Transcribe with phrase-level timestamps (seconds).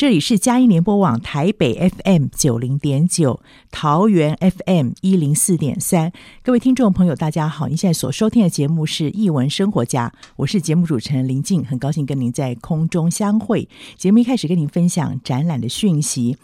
[0.00, 3.38] 这里是佳音联播网台北 FM 九零点九，
[3.70, 6.10] 桃园 FM 一零四点三。
[6.42, 7.68] 各位听众朋友，大家好！
[7.68, 13.68] 您现在所收听的节目是《艺文生活家》，我是节目主持人林静，很高兴跟您在空中相会。
[13.98, 16.38] 节目一开始跟您分享展览的讯息。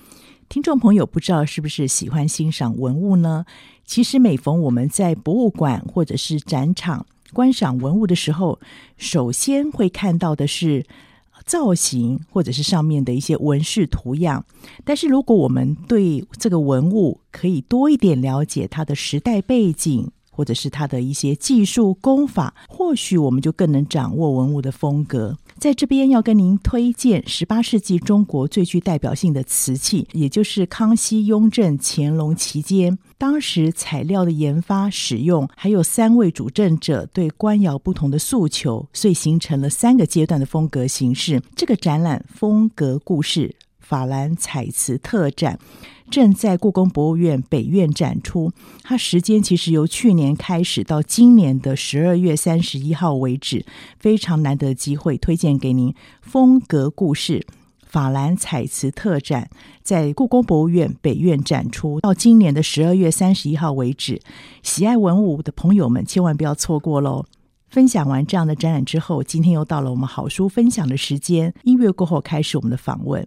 [0.50, 3.46] 听众朋友，不知道是不是喜欢欣赏文物呢？
[3.86, 8.60] 其实每逢我们在博物馆或者是展场观赏文物的时候，
[8.98, 10.84] 首先会看到的是。
[11.46, 14.44] 造型或者是上面的一些纹饰图样，
[14.84, 25.38] 但是如果我们对这个文物可以多一点了解它的时代背景，或者是它的一些技术功法，或许我们就更能掌握文物的风格。
[25.58, 41.42] 在这边要跟您推荐十八世纪中国最具代表性的瓷器，也就是康熙、雍正、乾隆期间，当时材料的研发、使用，还有三位主政者对官窑不同的诉求，所以形成了三个阶段的风格形式。
[41.56, 45.58] 这个展览风格故事法兰彩瓷特展。
[46.08, 53.66] 正在故宫博物院北院展出，它时间其实由去年开始到今年的十二月三十一号为止，
[53.98, 55.92] 非常难得的机会，推荐给您。
[56.20, 57.44] 风格故事
[57.84, 59.50] 法兰彩瓷特展
[59.82, 64.20] 在故宫博物院北院展出，到今年的十二月三十一号为止，
[64.62, 67.24] 喜爱文物的朋友们千万不要错过喽！
[67.68, 73.26] 分享完这样的展览之后，今天又到了我们好书分享的时间，音乐过后开始我们的访问。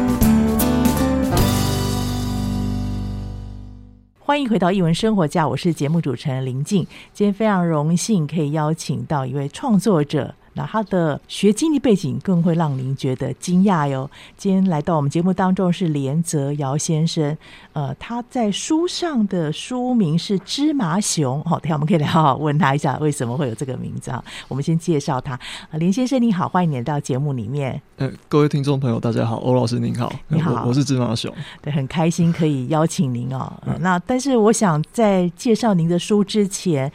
[4.31, 6.87] 欢迎回到艺文生活家，我是节目主持人林静。
[7.11, 10.33] 今天非常荣幸可以邀请到一位创作者。
[10.53, 14.09] 那他的学经历背景更会让您觉得惊讶哟。
[14.35, 17.37] 今天来到我们节目当中是连泽尧先生，
[17.73, 21.39] 呃，他在书上的书名是《芝麻熊》。
[21.47, 24.23] 好，等下我们可以来好好问他一下为什么会有这个名字啊？
[24.47, 25.39] 我们先介绍他，
[25.69, 27.81] 呃，连先生你好，欢迎你来到节目里面。
[27.97, 33.51] 呃，各位听众朋友大家好，欧老师您好，你好，我，我是芝麻熊，对，很开心可以邀请您哦。
[33.65, 36.91] 呃，那但是我想在介绍您的书之前。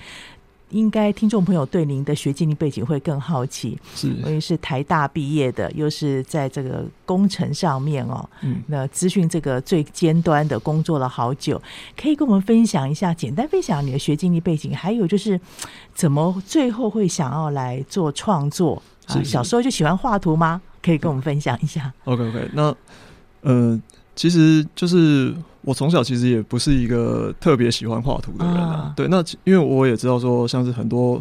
[0.70, 11.60] 应该听众朋友对您的学经历背景会更好奇，是，因为是台大毕业的，又是在这个工程上面哦，嗯，那资讯这个最尖端的工作了好久，
[11.96, 15.40] 可以跟我们分享一下，简单分享你的学经历背景，还有就是
[15.94, 19.22] 怎么最后会想要来做创作啊？
[19.22, 20.60] 小时候就喜欢画图吗？
[20.82, 21.92] 可以跟我们分享一下。
[22.04, 22.74] OK OK，那
[23.42, 23.80] 呃，
[24.14, 25.34] 其实就是。
[25.66, 31.20] 我从小其实也不是一个特别喜欢画图的人啊，对，那因为我也知道说，像是很多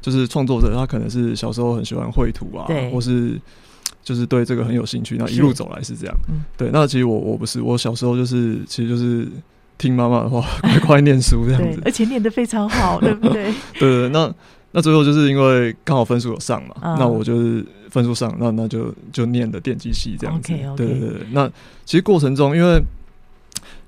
[0.00, 3.40] 就是创作者，他可能是小时候很喜欢绘图啊，或是
[4.02, 6.16] 就是对这个很有兴趣，那一路走来是这样，
[6.56, 9.28] 对，那其实我我不是，我小时候就是其实就是
[9.78, 13.54] 听妈妈的话， 乖乖念书这样子，而且念得非常好，对不对？
[13.78, 14.34] 对对，那
[14.72, 21.48] 那最后就是因为刚好分数有上嘛，那我就是分数上，那那就就念的电机系这样子，对对对，那
[21.84, 22.82] 其实过程中因为。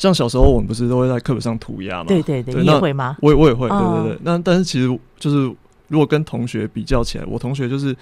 [0.03, 2.07] 像小时候我们不是都会在课本上涂鸦嘛？
[2.09, 3.17] 对对对，对，你也会吗？
[3.23, 4.19] 我也我也会，对对对。
[4.25, 5.45] 那但是其实就是
[5.87, 7.95] 如果跟同学比较起来，我同学就是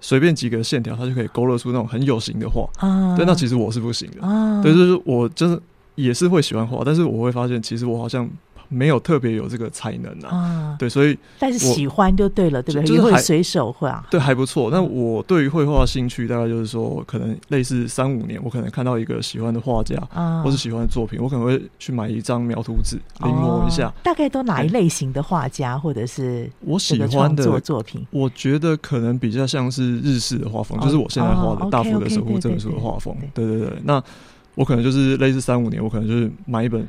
[0.00, 2.66] 随便几个线条，他就可以勾勒出那种很有型的画。
[2.78, 4.26] 啊，对，那其实我是不行的。
[4.26, 5.60] 啊，对，就是我就是
[5.94, 8.26] 也是会喜欢画，但是我会发现，其实我好像。
[8.72, 12.86] 没有特别有这个才能啊，啊对，所以但是喜欢就对了，对不对？
[12.86, 14.70] 就是会随手画，对，还不错。
[14.70, 23.88] 那我对于绘画兴趣大概就是说，可能类似三五年，我可能看到一个喜欢的画家，啊，或是喜欢的作品，我可能会去买一张描图纸临摹一下。
[23.88, 23.92] 哦。
[24.02, 28.06] 大概都哪一类型的画家，或者是我喜欢的作品？
[28.10, 33.14] 我觉得可能比较像是日式的画风，哦，就是我现在画的《大幅的守护》这本书的画风。
[33.34, 34.02] 对对对，那
[34.54, 36.86] 我可能就是类似三五年，我可能就是买一本。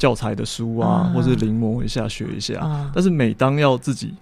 [0.00, 2.58] 教材的书啊，或是临摹一下、学一下。
[2.58, 4.14] 啊、但是每当要自己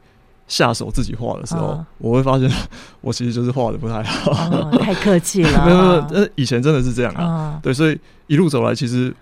[0.49, 2.51] 下手自己画的时候，啊、我会发现
[3.01, 4.33] 我其实就是画的不太好。
[4.33, 5.51] 啊、太客气了。
[5.65, 7.23] 没有没有，呃，以前真的是这样啊。
[7.23, 7.97] 啊对，所以
[8.27, 9.15] 一路走来，其实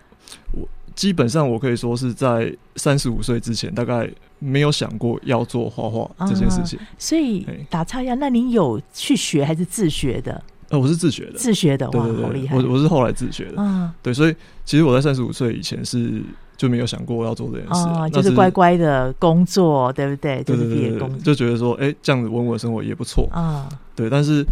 [0.53, 6.79] 我基本上我可以说是在三十五岁之前，大概没有想过要做画画这件事情。
[6.79, 10.43] 啊、所以打岔一下，那你有去学还是自学的？
[10.71, 11.35] 呃，我是自学的。
[11.35, 12.57] 自学的，哇，对对对，好厉害！
[12.57, 13.61] 我我是后来自学的。
[13.61, 16.23] 啊，对，所以其实我在三十五岁以前是。
[16.57, 20.43] 就没有想过要做这件事，哦，就是乖乖的工作，对不对？
[20.43, 23.29] 对对对，对，就觉得说，哎，这样子稳稳的生活也不错。
[23.33, 23.69] 啊。
[23.95, 24.45] 对，但是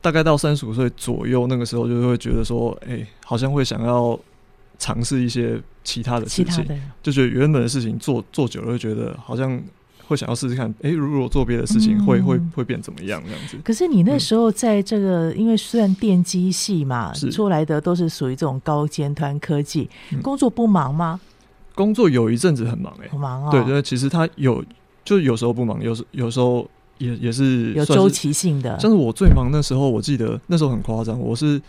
[0.00, 4.18] 大概到三十五岁左右，那个时候就会觉得说，哎，好像会想要
[4.78, 6.64] 尝试一些其他的事情，
[7.02, 9.60] 就觉得原本的事情做做久了，会觉得好像
[10.06, 13.56] 会想要试试看，哎，如果做别的事情会，会会会变怎么样这样子。
[13.64, 19.88] 可是你那时候在这个，因为虽然电机系嘛，出来的都是属于这种高尖端科技，
[20.22, 21.18] 工作不忙吗？
[21.78, 23.50] 工作有一阵子很忙哎、欸，很忙哦。
[23.52, 24.64] 对对，其实他有，
[25.04, 26.68] 就有时候不忙，有时有时候
[26.98, 28.76] 也也是有周期性的。
[28.80, 31.62] 像是我最忙那时候，我记得那时候很夸张，我是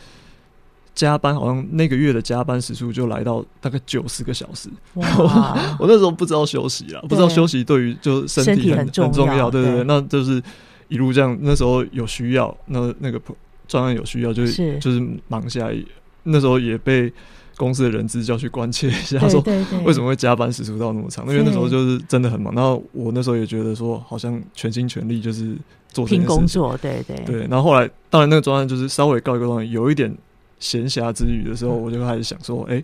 [0.95, 4.67] 加班，好像那个月的加班时数就来到大概九十个小时。
[4.95, 10.41] 哇 我那时候不知道休息啊，不知道休息对于就身体很很重要，对对对，那就是
[10.87, 11.37] 一路这样。
[11.41, 13.21] 那时候有需要，那那个
[13.67, 15.77] 专案有需要，就是就是忙下来。
[16.23, 17.13] 那时候也被。
[17.59, 19.43] 公司的人资就要去关切一下，说
[19.83, 21.27] 为什么会加班时数到那么长？
[21.27, 22.55] 因为那时候就是真的很忙。
[22.55, 25.57] 然后我那时候也觉得说，好像全心全力就是
[25.89, 27.41] 做拼工作，对对对。
[27.47, 30.15] 然后后来，当然那个专案就是稍微告一个段，有一点
[30.57, 32.81] 闲暇之余的时候，我就开始想说，哎，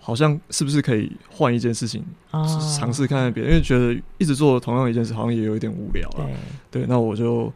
[0.00, 3.52] 好像是不是可以换一件事情，尝试看看别人？
[3.52, 6.26] 因为觉得一直做同样一件事，好像也有一点无聊了。
[6.70, 7.52] 对，那我就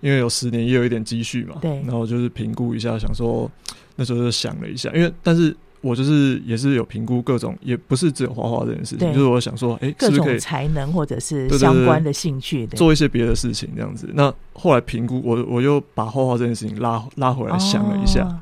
[0.00, 1.82] 因为有十年，也有一点积蓄嘛，对。
[1.82, 3.50] 然后就是评估一下，想说。
[3.98, 14.06] 那时候就想了一下，因为但是我就是也是有评估各种，也不是只有画画这件事情，就是我想说，哎、欸，各种才能或者是相关的兴趣，做一些别的事情这样子。
[14.12, 18.38] 那后来评估，我我又把画画这件事情拉拉回来想了一下，哦、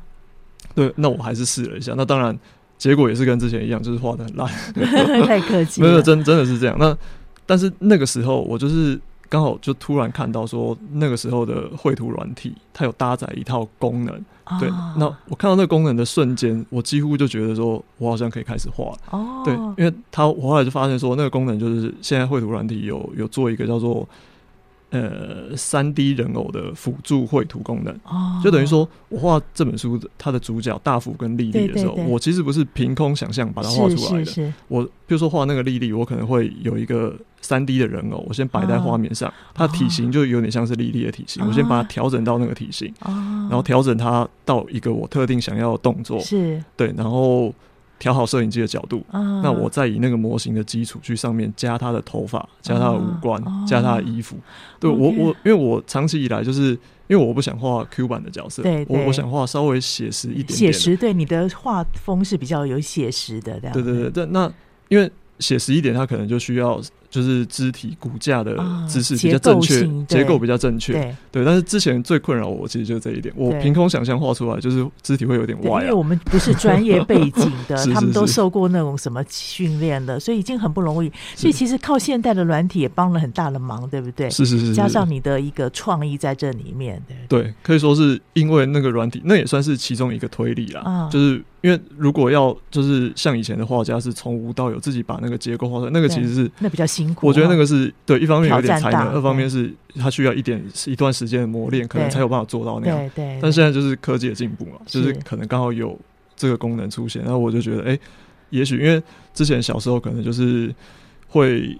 [0.75, 1.93] 对，那我还是试了一下。
[1.95, 2.37] 那当然
[2.77, 4.45] 结果也是跟之前一样，就是画的很烂，
[5.25, 6.75] 太客气， 没有真真的是这样。
[6.77, 6.97] 那
[7.45, 14.15] 但是那个时候我就是刚好就突然看到说那个时候的绘图软体，它有搭载一套功能，
[14.45, 14.69] 哦、对。
[14.97, 18.99] 那我看到那个功能的瞬间，我几乎就觉得说我好像可以开始画了。
[19.11, 24.07] 哦，对，因为它我后来就发现说那个功能就是现在绘图软体有有做一个叫做。
[24.91, 34.25] 呃，三 D 人偶的辅助绘图功能，哦、就等于说我画这本书的它的主角大辅跟丽丽的时候，我其实不是凭空想象把它画出来的。
[34.25, 37.13] 是是是，我比如说画那个丽丽，我可能会有一个
[37.45, 43.11] 三 D 的人偶，我先摆在画面上，哦、它体型就有点像是莉莉的体型，哦、我先把它调整到那个体型，哦、
[43.49, 47.53] 然后调整它到一个我特定想要的动作，是对，然后。
[47.97, 54.35] 调好摄影机的角度，啊、那我再以那个模型的基础去上面加他的头发，加他的五官，啊、加他的衣服。
[54.35, 54.43] 啊、
[54.81, 56.71] 对我我，因为我长期以来就是
[57.07, 60.57] 因为我不想画 Q 版的角色，对对我我想画稍微写实一点点。
[60.57, 63.57] 写实，对你的画风是比较有写实的。
[63.61, 64.51] 对对对对，那
[64.89, 65.09] 因为
[65.39, 66.81] 写实一点，它可能就需要。
[67.15, 68.57] 就是肢体骨架的
[68.89, 70.93] 姿势比较正确，结构比较正确，
[71.31, 71.45] 对。
[71.45, 73.33] 但是之前最困扰我，其实就是这一点。
[73.37, 75.83] 我凭空想象画出来，就是肢体会有点歪。
[75.83, 81.09] 因为我们不是专业背景的， 他们都受过那种什么训练的，所以已经很不容易。
[81.35, 84.29] 所以其实靠现代的软体也帮了很大的忙，对不对？
[84.29, 84.73] 是是是。
[84.73, 91.07] 加上你的一个创意在这里面，对，可以说是因为那个软体，那也算是其中一个推理啦。
[91.09, 97.15] 就是因为如果要就是像以前的画家是从无到有自己把那个结构画出来，那个其实是那比较新。
[97.23, 102.97] 我觉得那个是对，一方面有点才能，二方面是他需要一点一段时间的磨练，可能才有办法做到那样。
[103.15, 103.39] 对对。
[103.41, 105.99] 但现在就是科技的进步嘛，就是可能刚好有
[106.35, 107.97] 这个功能出现，然后我就觉得，哎，
[108.51, 109.01] 也许因为
[109.33, 110.71] 之前小时候可能就是
[111.27, 111.75] 会，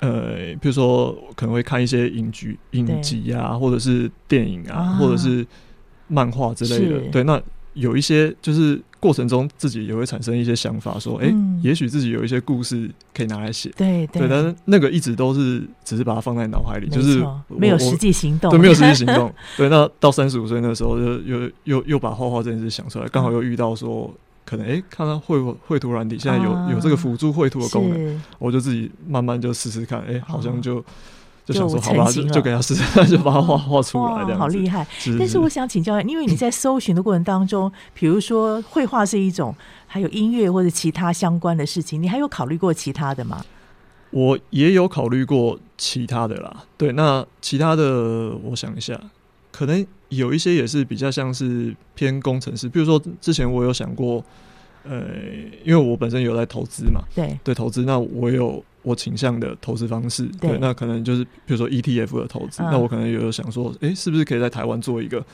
[0.00, 5.46] 呃，比如说可能会看一些影剧、影集啊，或者是电影啊，或者是
[6.08, 7.00] 漫画之类的。
[7.10, 7.40] 对，那
[7.72, 8.78] 有一些就是。
[9.04, 18.50] 过程中自己也会产生一些想法，说：“哎、欸，也许自己有一些故事可以拿来写。”对对，但是那个一直都是只是把它放在脑海里，就是没有实际行动。
[18.50, 19.30] 对，没有实际行动。
[19.58, 24.10] 对，那到三十五岁那时候，就又又又把画画这件事想出来，刚好又遇到说，
[24.46, 30.82] 可能哎、欸，看到绘绘图软体现在有有这个辅助绘图的功能，我就自己慢慢就试试看，哎，好像就。
[31.44, 34.86] 就想说好吧，就就给他试试， 就把它画画出来，好厉害。
[35.18, 39.54] 但是我想请教，因为你在搜寻的过程当中，比如说绘画是一种，
[39.86, 43.44] 还有音乐或者其他相关的事情，你还有考虑过其他的吗？
[44.10, 46.64] 我也有考虑过其他的啦。
[46.78, 48.98] 对，那其他的我想一下，
[49.52, 54.24] 可能有一些也是比较像是偏工程师，比如说之前我有想过，
[54.84, 55.02] 呃，
[55.62, 58.64] 因为我本身有在投资嘛，对对，投资，那我有。
[58.84, 65.24] 我倾向的投资方式，对，对，那可能就是比如说 ETF 的投资，嗯、那我可能有想说，哎、欸，是不是可以在台湾做一个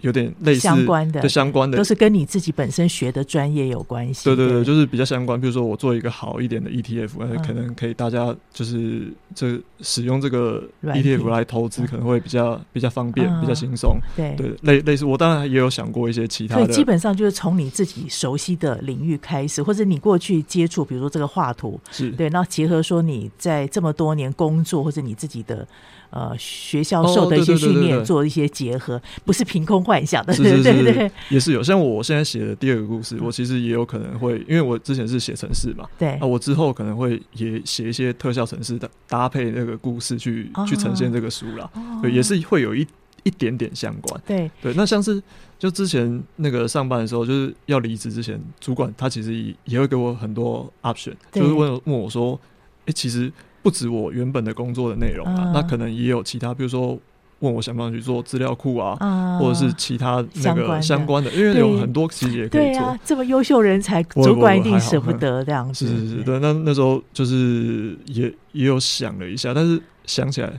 [0.00, 4.24] 有点类似相关的、相关的，都是跟你自己本身学的专业有关系。
[4.24, 5.40] 对对对，就是比较相关。
[5.40, 13.98] 比如说我做一个好一点的 ETF，嗯、可能可以大家就是这使用这个 ETF 来投资，可能会比较比较方便，嗯、比较轻松。
[14.16, 16.64] 对对，类类似，我当然也有想过一些其他的。
[16.64, 25.66] 所以基本上就是从你自己熟悉的领域开始，或者你过去接触，比如说这个画图，是对，那结合说你在这么多年工作或者你自己的。
[26.14, 31.62] 呃，学校受的一些训练，做一些结合，不是凭空幻想的， 对对对，也是有。
[31.62, 42.86] 像我现在写的第二个故事，我其实也有可能会，因为我之前是写城市嘛，对，啊，我之后可能会也写一些特效城市的搭配那个故事去去呈现这个书啦，对，也是会有一
[43.22, 44.50] 一点点相关，对。
[44.60, 44.74] 对。
[44.74, 45.22] 那像是
[45.58, 52.38] 就之前那个上班的时候，就是要离职之前，主管他其实也也会给我很多 option，就是问问我说，
[52.86, 53.32] 哎，其实。
[53.64, 56.98] 不止我原本的工作的内容啊，嗯、那可能也有其他，比如说
[57.42, 62.82] 问我想不想去做资料库啊，嗯、或者是其他那个相关的，因为有很多其实也可以做。
[62.82, 65.86] 啊、这么优秀人才，主管一定舍不得这样子。
[65.86, 66.38] 是是是，对。
[66.40, 70.50] 那那时候就是也也有想了一下，但是想起来。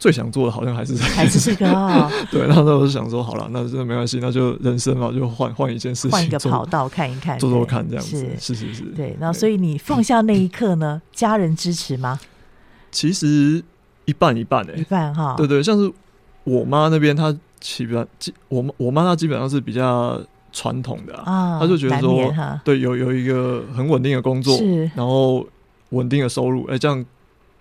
[0.00, 9.14] 最想做的好像还是还是这个啊，对，然后那我就想说，好了，那真的没关系，那就人生嘛，就换换一件事情，换一个跑道看一看，做做看这样子，是是是是，对。
[9.20, 12.18] 那所以你放下那一刻呢，家人支持吗？
[12.90, 13.62] 其实
[14.10, 15.90] 一半一半诶，一半哈，对对，像是
[16.44, 20.20] 我妈那边，她基本基，我我妈她基本上是比较
[20.52, 22.32] 传统的啊，她就觉得说，
[22.64, 25.46] 对，有有一个很稳定的工作，是，然后
[25.90, 27.04] 稳定的收入，哎，这样。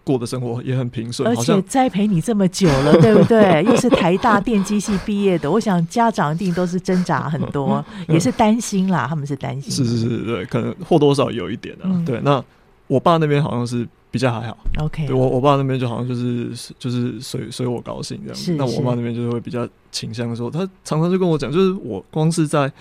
[0.01, 3.62] 过的生活也很平顺，而且栽培你这么久了， 对不对？
[3.63, 9.06] 又是台大电机系毕业的，我想家长一定都是挣扎很多， 也是担心啦。
[9.08, 11.86] 他们是担心，是是是，对，可能或多或少有一点的。
[12.08, 12.44] 对，那
[12.88, 14.58] 我爸那边好像是比较还好。
[14.80, 18.54] OK，我我爸那边就好像就是就是随随我高兴这样子。
[18.54, 22.72] 那我妈那边就是会比较倾向说，他常常就跟我讲，就是我光是在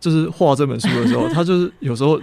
[0.00, 2.20] 就是画这本书的时候， 他就是有时候。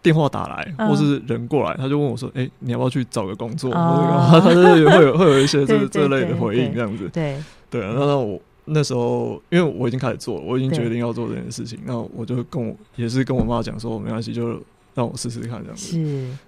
[0.00, 7.10] 电话打来，或是人过来，他就问我说：“哎，你要不要去找个工作？”哦、 他就是会有会有一些 这这类的回应，这样子。
[7.12, 7.36] 对
[7.68, 14.56] 对，那那我那时候，因为我已经开始做了，我已经决定要做这件事情，那我就跟我也是跟我妈讲说，没关系，就。
[14.98, 15.96] 让我试试看这样子，是，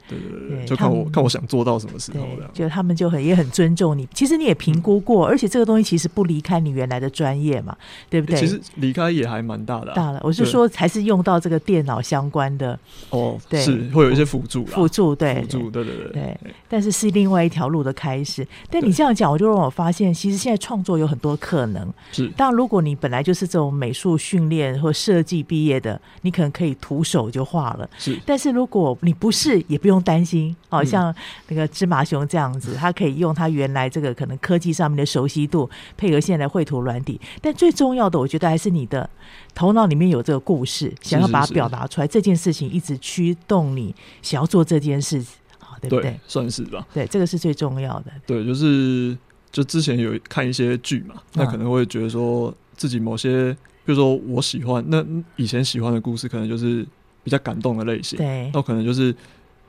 [0.09, 2.51] 对对对，就看我看我想做到什么时候这样。
[2.53, 7.77] 就他们就很也很尊重你，其实你也评估过，而且这个东西其实不离开你原来的专业嘛，
[8.09, 8.41] 对不对？
[8.41, 10.21] 其实离开也还蛮大的，大了。
[10.25, 12.77] 我是说，还是用到这个电脑相关的
[13.11, 16.37] 哦，对，是会有一些辅助，辅助对，辅助对对对对。
[16.69, 18.45] 但是是另外一条路的开始。
[18.69, 21.89] 但你这样讲，我就让我发现，其实现在创作有很多可能。
[22.11, 27.89] 是，当然如果你本来就是这种美术训练或设计毕业的，你可能可以徒手就画了。
[27.97, 30.57] 是，但是如果你不是，也不用担心。
[30.71, 31.15] 好、哦、像
[31.49, 35.69] 那个芝麻熊这样子，他可以用他原来这个可能科技上面的熟悉度，
[35.99, 37.21] 配合现在绘图软体。
[37.43, 39.09] 但最重要的，我觉得还是你的
[39.55, 42.07] 头脑里面有这个故事，想要把它表达出来。
[42.07, 45.23] 这件事情一直驱动你想要做这件事，
[45.59, 46.03] 好，对不对？
[46.03, 46.87] 对算是吧。
[46.95, 48.13] 对，这个是最重要的。
[48.27, 49.15] 对，就是
[49.53, 53.53] 就之前有看一些剧嘛，那可能会觉得说自己某些，
[53.85, 55.05] 比如说我喜欢那
[55.37, 56.87] 以前喜欢的故事，可能就是。
[57.23, 59.13] 比较感动的类型，对，那可能就是，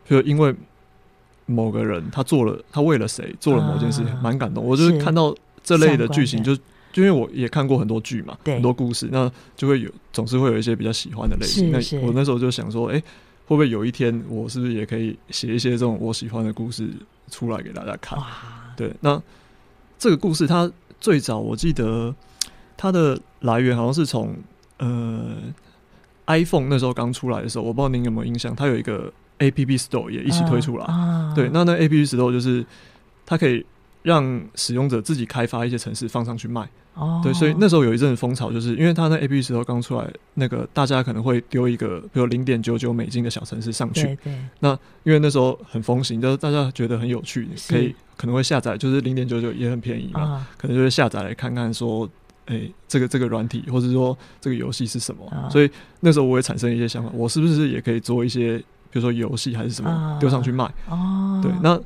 [0.07, 0.55] 比如因为
[1.45, 4.63] 某个人他做了，他为了谁做了某件事情，蛮、啊、感动。
[4.63, 6.55] 我就是看到这类的剧情，就
[6.93, 11.71] 就因为我也看过很多剧嘛，很多故事，那就会有总是会有一些比较喜欢的类型。
[11.71, 16.87] 那我那时候就想说，哎、欸，会不会有一天我是不是也可以写一些这种我喜欢的故事
[17.29, 18.17] 出来给大家看？
[18.77, 19.21] 对，那
[19.99, 22.15] 这个故事它最早我记得
[22.77, 24.33] 它的来源好像是从
[24.77, 25.35] 呃。
[26.27, 30.85] iPhone 那时候刚出来的时候，我不知道您有没有印象，它有一个 App Store 也一起推出来。
[30.85, 32.65] Uh, uh, 对，那那 App Store 就是
[33.25, 33.65] 它可以
[34.03, 36.69] 让使用者自己开发一些程式放上去卖。
[36.93, 37.23] Oh.
[37.23, 44.03] 对，所以那时候有一阵风潮，就是因为它那 App Store 刚出来，那个大家可能会丢一个比如零点九九美金的小程式上去。
[44.03, 44.37] 对对。
[44.59, 50.61] 那因为那时候很风行，就是大家觉得很有趣，可以可能会下载，就是零点九九也很便宜嘛，uh.
[50.61, 52.07] 可能就会下载来看看说。
[52.51, 55.25] 哎、欸，这个这个软体，或者说这个游戏是什么？
[55.27, 58.57] 啊、所以那时候我也产生一些想法，我是不是也可以做一些，
[58.89, 60.65] 比如说游戏还是什么，丢、啊、上去卖？
[60.89, 61.79] 哦，对，那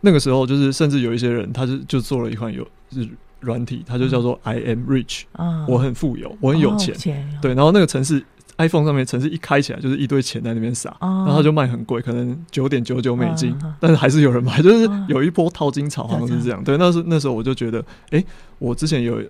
[0.00, 3.06] 那个时候就是甚至有一些人，他就就做了一款游是
[3.40, 6.94] 软体，他就叫做 I am rich，、啊、我很富有，我很有钱。
[7.34, 8.24] 哦、对，然后那个城市
[8.56, 16.60] iPhone 上面城市一开起来就是一堆钱在那边撒，啊、然后他就卖很贵，可能九点九九美金，啊、但是还是有人买，就是有一波淘金潮，好像是这样。
[16.60, 17.78] 啊、对，那是那时候我就觉得，
[18.10, 18.26] 哎、欸，
[18.58, 19.22] 我之前有。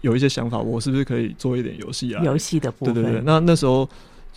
[0.00, 2.22] 有一些想法，我是不是可以做一点游戏啊？
[2.24, 3.22] 游戏的部分，对对对。
[3.24, 3.88] 那那时候，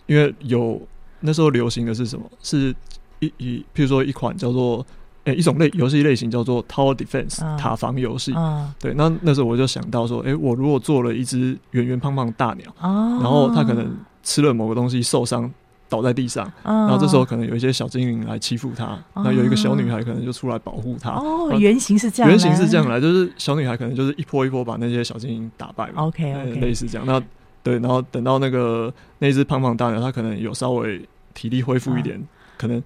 [0.08, 0.82] 因为有
[1.22, 2.26] 那时候流行的是什么？
[2.42, 2.76] 是
[3.20, 4.86] 一一，譬如说一款叫做
[5.26, 8.34] 诶、欸、一种类游戏类型叫做 Tower Defense、啊、塔防游戏。
[8.34, 15.52] 啊、对，那那时候我就想到说，诶、欸，我如果做了一只圆圆胖胖的大鸟，啊、然后它可能吃了某个东西受伤。
[15.90, 21.12] 倒在地上，然后这时候可能有一些小精灵来欺负他，那有一个小女孩可能就出来保护他。
[21.12, 26.04] 哦，原型是这样，原型是这样来，就是小女孩可能就是一波一波把那些小精灵打败嘛。
[26.04, 27.06] OK OK，类似这样。
[27.06, 27.22] 那
[27.64, 31.02] 对，然后等到那个那只胖胖大鸟，它可能有稍微
[31.34, 32.22] 体力恢复一点，
[32.58, 32.82] 可能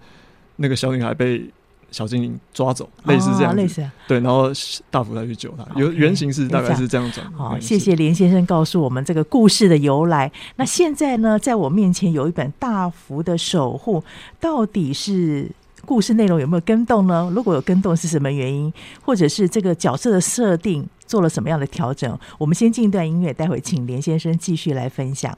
[0.56, 1.48] 那个小女孩被。
[1.94, 4.50] 小精灵抓走，类似这样，类似对，然后
[4.90, 5.80] 大福再去救他。
[5.80, 7.22] 有原型是大概是这样子。
[7.38, 10.32] 好，谢谢连先生告诉我们这个故事的由来。
[10.56, 14.02] 那现在呢，在我面前有一本《大福的守护》，
[14.40, 15.48] 到底是
[15.86, 17.32] 故事内容有没有跟动呢？
[17.36, 18.74] 如果有跟动，是什么原因？
[19.04, 22.18] 或者是这个角色的设定做了什么样的调整？
[22.40, 25.38] 我们先进一段音乐，待会请连先生继续来分享。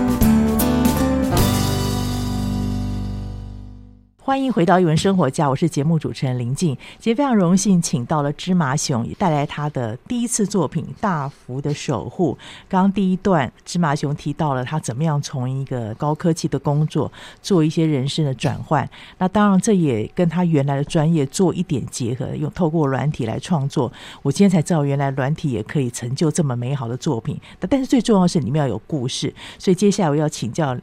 [4.31, 6.73] 欢迎回到一文生活家，我是节目主持人林静。
[6.97, 12.33] 今天非常荣幸请到了芝麻熊，也带来他的第一次作品《大福的守护》。
[12.69, 18.89] 刚刚第一段，芝麻熊提到了他怎么样从一个高科技的工作做一些人生的转换。
[19.17, 23.91] 那当然，这也跟他原来的专业做一点结合，用透过软体来创作。
[24.21, 27.37] 我今天才知道，原来软体也可以成就这么美好的作品。
[27.67, 30.77] 但是最重要的是里面要有故事，所以接下来我要请教。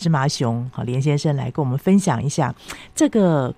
[0.00, 2.52] 芝麻熊，好，连先生来跟我们分享一下
[2.94, 3.54] 这个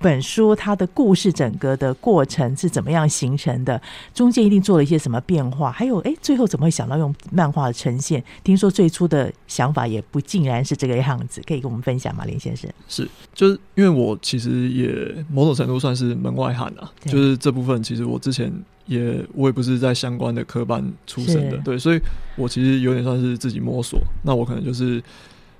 [0.00, 3.80] 本书它的故事，整个的过程是怎么样形成的？
[4.12, 5.70] 中间一定做了一些什么变化？
[5.70, 8.22] 还有，哎，最后怎么会想到用漫画的呈现？
[8.42, 12.24] 听说最初的想法也不尽然是这个样子，可以跟我们分享吗？
[12.24, 18.52] 连先生是，就是因为我其实也某种程度算是门外汉啊，就是这部分其实我之前
[18.86, 22.00] 也我也不是在相关的科班出身的，对，所以
[22.36, 24.00] 我其实有点算是自己摸索。
[24.24, 25.00] 那我可能就是。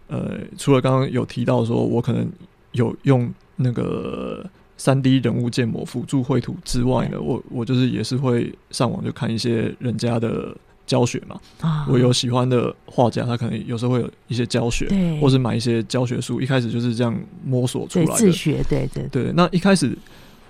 [0.09, 2.29] 呃，除了刚刚有提到说，我可能
[2.73, 4.45] 有用那个
[4.77, 11.41] 三 D 人物建模辅助绘图之外呢，我我就是也是会上网就看一些人家的教学嘛。
[11.61, 16.41] 啊，我有喜欢的画家，他可能有时候会有一些教学，对，或是买一些教学书。
[16.41, 19.33] 一开始就是这样摸索出来的，自学，对对对。
[19.35, 19.97] 那一开始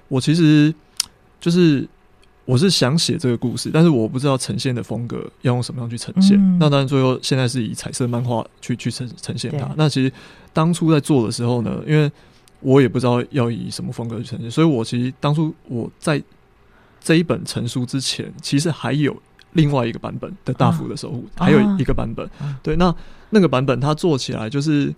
[0.09, 0.75] 我其实
[1.41, 1.87] 就是。
[2.49, 6.35] 我是想写这个故事，但是我不知道呈现的风格要用什么样去呈现。
[6.39, 9.69] 嗯、那当然，最后现在是以彩色漫画去去呈呈现它。
[9.77, 10.11] 那其实
[10.55, 12.11] 当初在做的时候呢，因为
[12.61, 16.23] 我也不知道要以什么风格去呈现，所以我其实当初我在
[17.03, 19.15] 这一本成书之前，其实还有
[19.53, 22.25] 另外一个版本的大幅的守护，啊、还有一个版本。
[22.39, 22.95] 啊、对，那
[23.29, 24.91] 那个版本它做起来就是，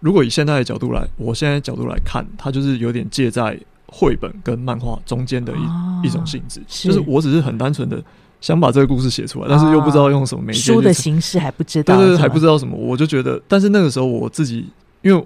[0.00, 3.60] 如果以现在的角度来，我现在角度来看，它就是有点借在。
[3.96, 8.02] 绘本跟漫画中间的一、哦、一种性质，就是我只是很单纯的
[8.40, 10.72] 想把这个故事写出来，哦、但是又不知道用什么媒介。
[10.72, 12.76] 书的形式还不知道，对对对，还不知道什么。
[12.76, 14.66] 我就觉得，但是那个时候我自己，
[15.02, 15.24] 因为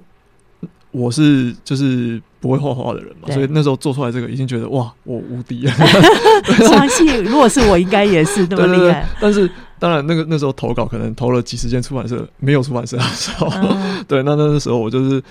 [0.91, 5.73] 我是就是不会画画的人嘛，所以那时候做出来这个，已经觉得哇，我无敌了。
[6.69, 9.09] 相信如果是我，应该也是那么厉害。
[9.19, 15.23] 但是当然，那个那时候投稿可能投了几十间出版社，没有出版社的时候，嗯、 对，那那个时候我就是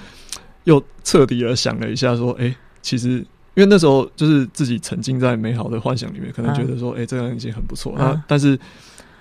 [0.63, 2.55] 又彻底的想了一下，说，哎、欸。
[2.87, 3.17] 其实，
[3.53, 7.93] 因为那时候就是自己沉浸在美好的幻想里面，可能觉得说，哎、嗯欸，这样已经很不错。
[7.97, 8.57] 那、嗯、但是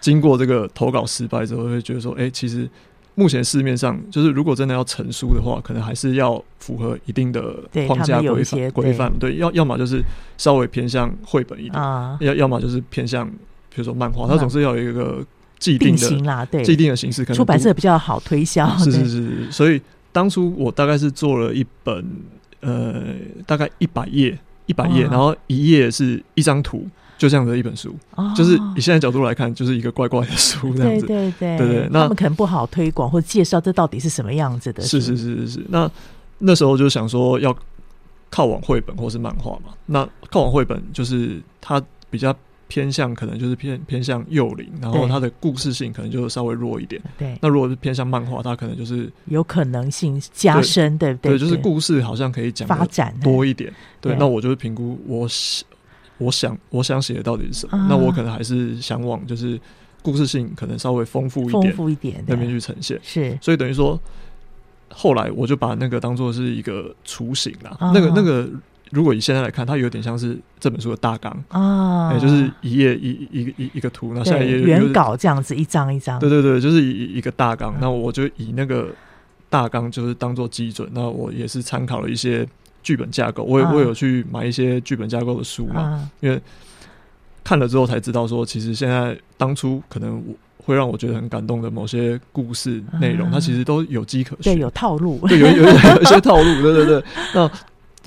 [0.01, 2.71] 经过这个投稿失败之后，会觉得说，哎、欸，其实
[3.17, 7.57] 目前市面上就是如果真的要成书的话，可能还是要符合一定的
[7.89, 9.13] 框架规范规范。
[9.19, 10.01] 对，要要么就是
[10.39, 15.27] 稍微偏向绘本一点，啊、要要么就是偏向比如说漫画，它总是要有一个
[15.59, 18.69] 既定的对既定的形式，可能出版社比较好推销。
[18.79, 22.07] 是是是，所以当初我大概是做了一本。
[22.67, 23.15] 呃，
[23.47, 26.85] 大概一百页，一百页，然后一页是一张图，
[27.17, 31.89] 就这样的一本书，哦、就是以现在角度来看，就是一个怪怪的书这样子，对对对，对对。
[31.93, 34.83] 那他们可能不好推广或介绍，这到底是什么样子的？
[34.83, 35.67] 是是是是是。
[35.69, 35.89] 那
[36.39, 37.57] 那时候就想说要
[38.29, 39.73] 靠往绘本或是漫画嘛。
[39.87, 42.35] 那靠往绘本就是它比较。
[42.69, 47.01] 偏向可能就是偏偏向幼龄，然后它的故事性可能就稍微弱一点。
[47.17, 51.33] 对，那如果是偏向漫画，它可能就是有可能性加深，对不对？
[51.33, 53.73] 对，就是故事好像可以讲发展多一点。
[54.01, 55.29] 对，那我就是评估我
[56.19, 57.87] 我想我想写的到底是什么？
[57.89, 59.61] 那我可能还是想往就是
[60.03, 62.99] 故事性可能稍微丰富一点、丰富一点那边去呈现。
[63.03, 64.01] 是，所以等于说
[64.91, 67.77] 后来我就把那个当做是一个雏形啦。
[67.95, 68.51] 那个那个。
[68.91, 76.21] 如果以现在来看，它有点像是这本书的大纲啊，也就是一页一一个一一个图，那下一页原稿这样子一张一张。
[76.21, 77.75] 对对对，就是一一个大纲。
[77.81, 78.89] 那我就以那个
[79.51, 80.89] 大纲就是当做基准。
[80.93, 82.47] 那我也是参考了一些
[82.83, 86.41] 剧本架构，我也我有去买一些剧本架构的书嘛，因为
[87.43, 90.23] 看了之后才知道说，其实现在当初可能
[90.59, 97.51] 会让我觉得很感动的某些故事内容，它其实都有迹可循，对，有套路，对，有有有一些套路，对对对，那。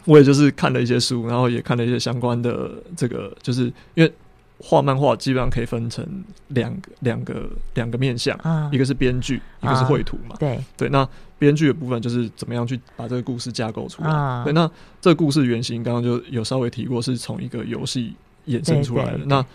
[0.05, 4.13] 我也就是看了一些书，然后也看了一些相关的这个，就是因为
[4.59, 6.05] 画漫画基本上可以分成
[6.49, 10.35] 两个两个两个面向，啊、一个是编剧，一个是绘图嘛。
[10.35, 11.07] 啊、对对，那
[11.37, 14.09] 编剧的部分就是怎么样去把这个故事架构出来。
[14.09, 18.13] 啊、对，那这个故事原型刚刚就有稍微提过，是从一个游戏
[18.47, 19.19] 衍生出来的。
[19.25, 19.45] 那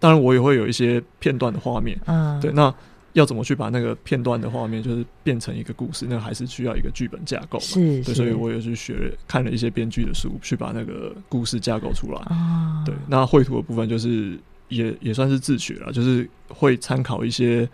[0.00, 1.98] 当然我也会有一些片段的画面。
[2.06, 2.74] 嗯、啊，对，那
[3.14, 7.64] 要怎么去把那个片段的画面，就是变成一个故事，那还是需要一个剧本架构嘛。
[7.64, 12.18] 是，对，所以我也去学看了一些编剧的书，去把那个故事架构出来。
[12.26, 17.68] 啊，对，那绘图的部分就是也也算是自学了，就是会参考一些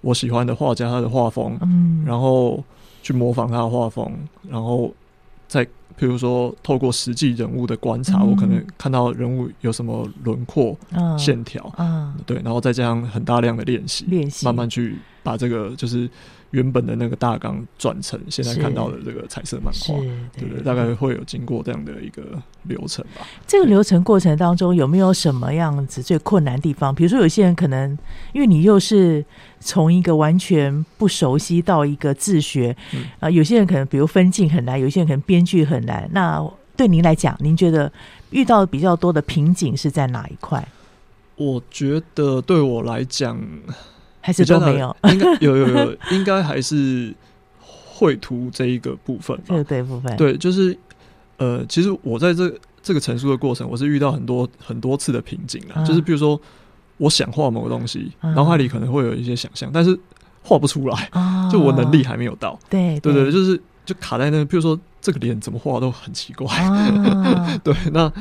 [0.00, 2.62] 我喜欢的画家他的画风，嗯，然后
[3.02, 4.12] 去模仿他的画风，
[4.48, 4.94] 然后
[5.46, 5.66] 再。
[5.96, 16.08] 比如说，透过实际人物的观察，嗯、我可能看到人物有什么轮廓、嗯、线条，嗯，对，然后再加上很大量的练习，练习，慢慢去把这个就是。
[16.52, 19.94] 原本的那个大纲转成现在看到的这个彩色漫画，
[20.38, 20.62] 对不对？
[20.62, 22.22] 大概会有经过这样的一个
[22.64, 23.26] 流程吧。
[23.46, 26.94] 这个流程过程当中有没有什么样子最困难的地方？
[26.94, 27.98] 比如说，有些人可能
[28.32, 29.24] 因为你又是
[29.60, 36.08] 从一个完全不熟悉到一个自学，啊、嗯呃，有些人可能比如分镜很难，有些人可能编剧很难。
[36.12, 37.90] 那对您来讲，您觉得
[38.30, 40.68] 遇到比较多的瓶颈是在哪一块？
[41.36, 43.40] 我觉得对我来讲。
[44.22, 47.12] 还是都没有，应该有有有，应该还是
[47.58, 49.44] 绘图这一个部分吧。
[49.50, 50.78] 这个对部分，对，就是
[51.38, 55.74] 呃，其实我在这这个成书的过程，我是遇到很多很多次的瓶颈了。
[55.78, 56.40] 嗯、就是比如说，
[56.98, 59.98] 我想画某个东西，脑、嗯、海里可能会有一些想象，但是
[60.42, 62.56] 画不出来，哦、就我能力还没有到。
[62.70, 64.44] 对对对，就是就卡在那。
[64.44, 66.46] 比如说，这个脸怎么画都很奇怪。
[66.46, 68.12] 哦、 对，那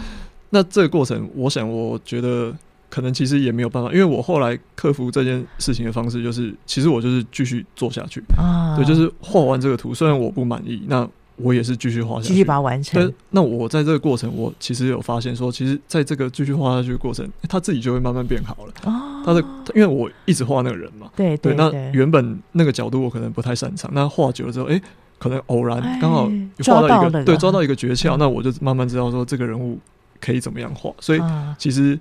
[0.49, 2.51] 那这个过程，我想，我觉得。
[2.91, 8.21] 可能其实也没有办法，因为我后来克服这件事情的方式就是，其实我就是继续做下去。
[8.37, 13.13] 啊，对，就是画完这个图，虽然我不满意，那我也是继续画下去，继续把它完成。
[13.29, 18.73] 那我在这个过程，我其实有发现说，其实在这个继续画下去的过程，他自己就会慢慢变好了。
[18.83, 19.39] 哦，他的，
[19.73, 24.79] 因为我一直画那个人嘛，对对，对，那原本那个角度我可能不太擅长，那画久了之后，哎，
[25.17, 26.29] 可能偶然刚好
[26.65, 29.79] 画到一个，对，抓到一个诀窍，那我就慢慢知道说这个人物
[30.19, 31.21] 可以怎么样画，所以
[31.57, 31.97] 其实。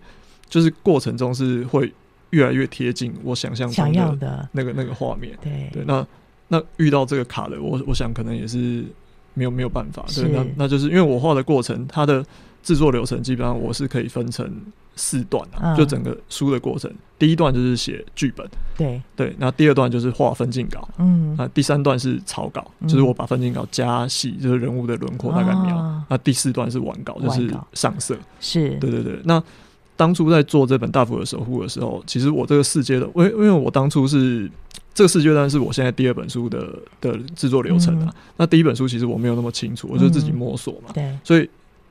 [0.51, 1.91] 就是过程中是会
[2.29, 4.47] 越来越贴近我想象想要的。
[4.53, 5.71] 那个那个画面，对。
[5.73, 5.85] 对。
[5.87, 6.07] 那
[6.49, 8.85] 那遇到这个卡的，我我想可能也是
[9.33, 10.05] 没有没有办法。
[10.15, 12.23] 对，那那就是因为我画的过程，它的
[12.63, 14.53] 制作流程基本上我是可以分成
[14.97, 18.45] 四段啊，就整个书的过程，第一段就是写剧本，
[18.77, 19.01] 对。
[19.15, 19.35] 对。
[19.39, 26.05] 那第二段就是画分镜稿，嗯，那第三段是草稿，就是我把分镜稿加细，就是人物的轮廓大概描。
[26.09, 28.71] 那第四段是完稿，就是上色，是。
[28.79, 29.21] 对对对。
[29.25, 29.43] 那
[30.01, 34.51] 当初在做这本《大佛的守护》的时候，其实我这个世界的，因为因为我当初是
[34.95, 38.07] 这个四阶段是我现在第二本书的的制作流程啊。
[38.09, 40.89] 嗯、那第一本书其实我没有那么清楚，我就自己摸索嘛。
[40.89, 41.47] 嗯、对，所以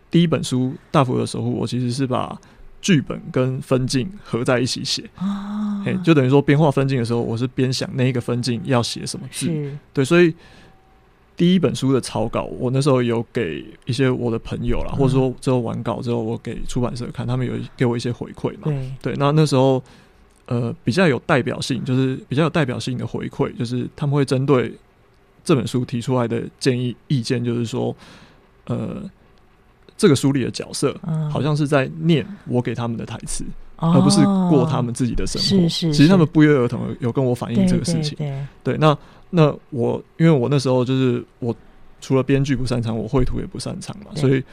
[0.10, 2.36] 第一本书《大佛的守护》，我其实是把
[2.82, 5.84] 剧本跟分镜合在一起写啊。
[5.86, 9.48] 哦，就等于说边画分镜的时候，我是边想那一个分镜要写什么字。
[9.94, 10.34] 对，所以。
[11.40, 18.64] 第一本书的草稿，我那时候有给一些我的朋友啦，或者说之后完稿之后，我给出版社看，他们有给我一些回馈嘛。
[18.66, 19.82] 对，对，那那时候
[20.48, 24.70] 呃比较有代表性，就是比较有代表性的回馈，就是他们会针对
[25.46, 27.96] 这本书提出来的建议意见，就是说
[28.66, 29.02] 呃
[29.96, 30.94] 这个书里的角色
[31.32, 33.46] 好像是在念我给他们的台词，
[33.78, 35.70] 而不是过他们自己的生活。
[35.70, 38.18] 其实他们不约而同有跟我反映这个事情。
[38.62, 38.98] 对，那。
[39.32, 41.56] 那我因为我那时候就是我
[42.02, 44.44] 除了编剧不擅长，我绘图也不擅长嘛，所以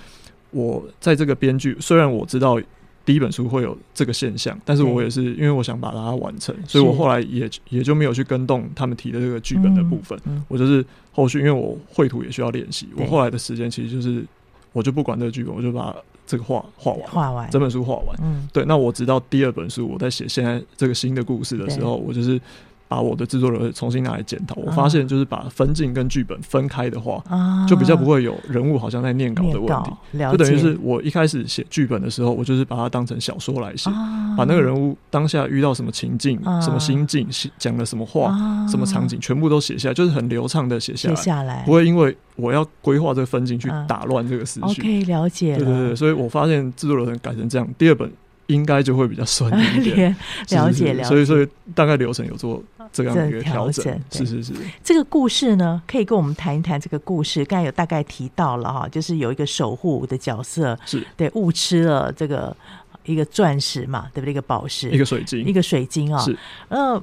[0.50, 2.60] 我在这个编剧虽然我知道
[3.04, 10.18] 第一本书会有这个现象，但是我也是因为我想把它完成，所以我后来也也就没有去跟动他们提的这个剧本的部分。
[10.24, 14.24] 嗯嗯、我就是后续因为我绘图也需要练习，我后来的时间其实就是
[14.72, 15.94] 我就不管这个剧本，我就把
[16.26, 18.16] 这个画画完，画完整本书画完。
[18.22, 18.64] 嗯，对。
[18.64, 22.40] 那我直到第二本书我在写现在这个新的故事的时候，我就是。
[22.88, 27.22] 把我的制作人重新拿来检讨，我发现就是把分镜跟剧本分开的话，
[27.68, 29.90] 就比较不会有人物好像在念稿的问题。
[30.30, 33.90] 就等于是我一开始写剧本的时候，我就是把它当成小说来写，
[34.36, 38.36] 把那个人物当下遇到什么情境、什么心境、讲了什么话、
[38.68, 44.80] 什么场景，全部都写下来，就是很流畅的写下来，不会因为我要规划这个分镜去打乱这个思绪。
[44.80, 45.56] OK，了解。
[45.56, 48.10] 对对对，所以我发现制作流程改成这样，第二本
[48.46, 50.14] 应该就会比较顺一点。
[50.50, 52.62] 了解了解，所以所以大概流程有做。
[53.04, 54.52] 这样一个调整，是是是。
[54.82, 57.44] 这个故事呢，可以跟我们谈一谈这个故事。
[57.44, 62.56] 刚才有大概提到了哈，就是有一个守护的角色，是对误吃了这个
[63.04, 64.30] 一个钻石嘛，对不对？
[64.30, 66.22] 一个宝石，一个水晶，一个水晶啊。
[66.22, 66.36] 是，
[66.68, 67.02] 呃，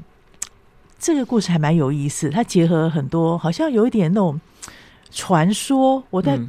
[0.98, 4.40] 这个故事还蛮有意思，它结合很多，好像有一点那种
[5.12, 6.04] 传说。
[6.10, 6.40] 我在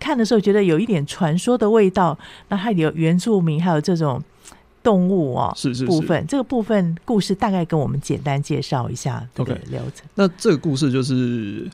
[0.00, 2.18] 看的时候觉得有一点传说的味道。
[2.48, 4.22] 那还有原住民，还有这种。
[4.84, 5.86] 动物哦，是是是。
[5.86, 10.06] 部分，这个部分故事大概跟我们简单介绍一下这个流程。
[10.06, 11.68] Okay, 那这个故事就是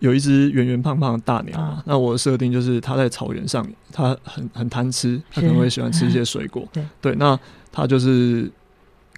[0.00, 1.64] 有一只圆圆胖胖的大鸟嘛。
[1.64, 6.66] 啊、那我的设定就是它在草原上，它很很贪吃，它可能会喜欢吃一些水果。
[6.74, 6.84] 对。
[7.00, 7.38] 对，那
[7.70, 8.50] 它就是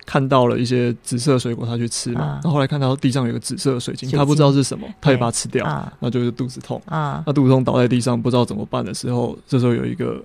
[0.04, 6.80] 看到了一些紫色水果，它去吃嘛，然后后来看到地上有个紫色的水晶，它不知道是什么，它也把它吃掉，那就是肚子痛。
[6.86, 7.22] 啊。
[7.26, 10.22] 那肚子痛倒在地上，不知道怎么办的时候，这时候有一个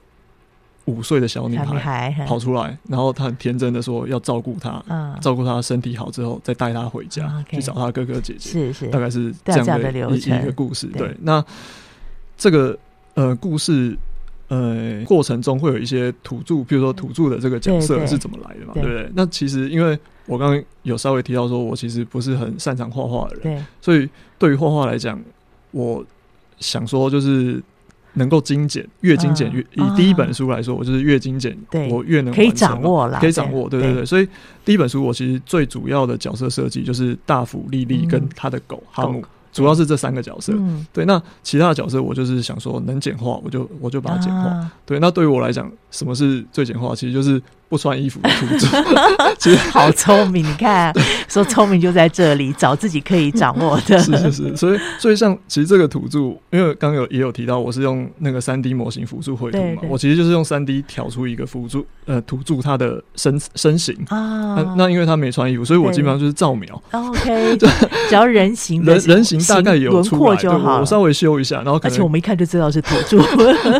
[0.86, 4.84] 五岁的小女孩跑出来，然后她很天真的说要照顾她，
[5.22, 10.88] 照顾她身体好之后再带她回家去找她哥哥姐姐，是是，大概是这样的一一个故事。
[10.88, 11.44] 对，那
[12.38, 12.78] 这个
[13.14, 13.98] 呃故事。
[14.50, 18.84] 呃，过程中会有一些土著，比如说土著的这个角色是怎么来的嘛，对。
[18.84, 19.12] 不对，对？
[19.16, 25.20] 那其实因为我刚刚有稍微提到说，我其实不是很擅长画画的人，所以对于画画来讲，
[25.72, 26.06] 我
[26.60, 27.60] 想说就是
[28.14, 31.58] 能够精简，越精简越、嗯、以第一本书来说，我就是越精简，
[31.90, 34.06] 我越能可以掌握了，可以掌握，对对对，对。
[34.06, 34.28] 所以
[34.64, 39.24] 第一本书我其实最主要的角色设计就是大福、莉莉跟他的狗哈姆。
[39.52, 41.06] 主要是这三个角色，嗯、对。
[41.06, 44.46] 那其他的角色，我就是想说，能简化我就我就把它简化。
[44.46, 46.96] 啊、对，那对于我来讲，什么是最简化？
[46.96, 47.42] 其实就是。
[47.70, 48.68] 不穿衣服的土著，
[49.40, 50.44] 其实好聪明。
[50.44, 50.94] 你看，
[51.28, 53.98] 说聪明就在这里，找自己可以掌握的。
[54.04, 56.20] 是是是，所以所以像其实这个土著，
[56.52, 64.56] 因为刚刚有也有提到，我是用那个三 D 模型辅助绘图嘛，我其实就是用三 D 调出一个辅助呃土著它的身身形啊。
[64.56, 66.80] 那那因为他没穿衣服，所以我基本上就是照描。
[66.92, 73.24] OK，只要人形人人形大概有轮廓就好，我稍微修一下，然后而且我们一看就知道是土著。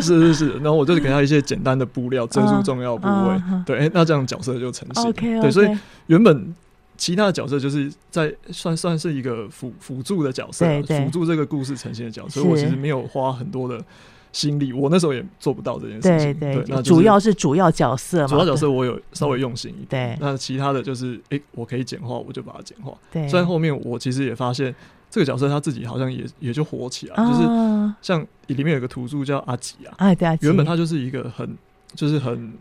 [0.00, 3.73] 是是，然后我就给他一些简单的布料遮住重要部位，对。
[3.92, 5.04] 那这样角色就成型。
[5.04, 5.42] Okay, okay.
[5.42, 6.54] 对，所以原本
[6.96, 12.40] 其他的角色就是在算算是一个辅辅助的角色，辅助这个故事呈现的角色。
[12.40, 13.84] 所以我其实没有花很多的
[14.32, 16.34] 心力，我那时候也做不到这件事情。
[16.38, 20.16] 对对，那主要是主要角色嘛，主要角色我有稍微用心一点。
[20.16, 22.96] 对，那其他的就是，哎，我可以简化，我就把它简化。
[23.10, 24.72] 对，虽然后面我其实也发现
[25.10, 31.56] 这个角色他自己好像也也就火起来，就是像里面有个土著叫阿吉啊，哎对，原本他就是一个很
[31.96, 32.52] 就是很。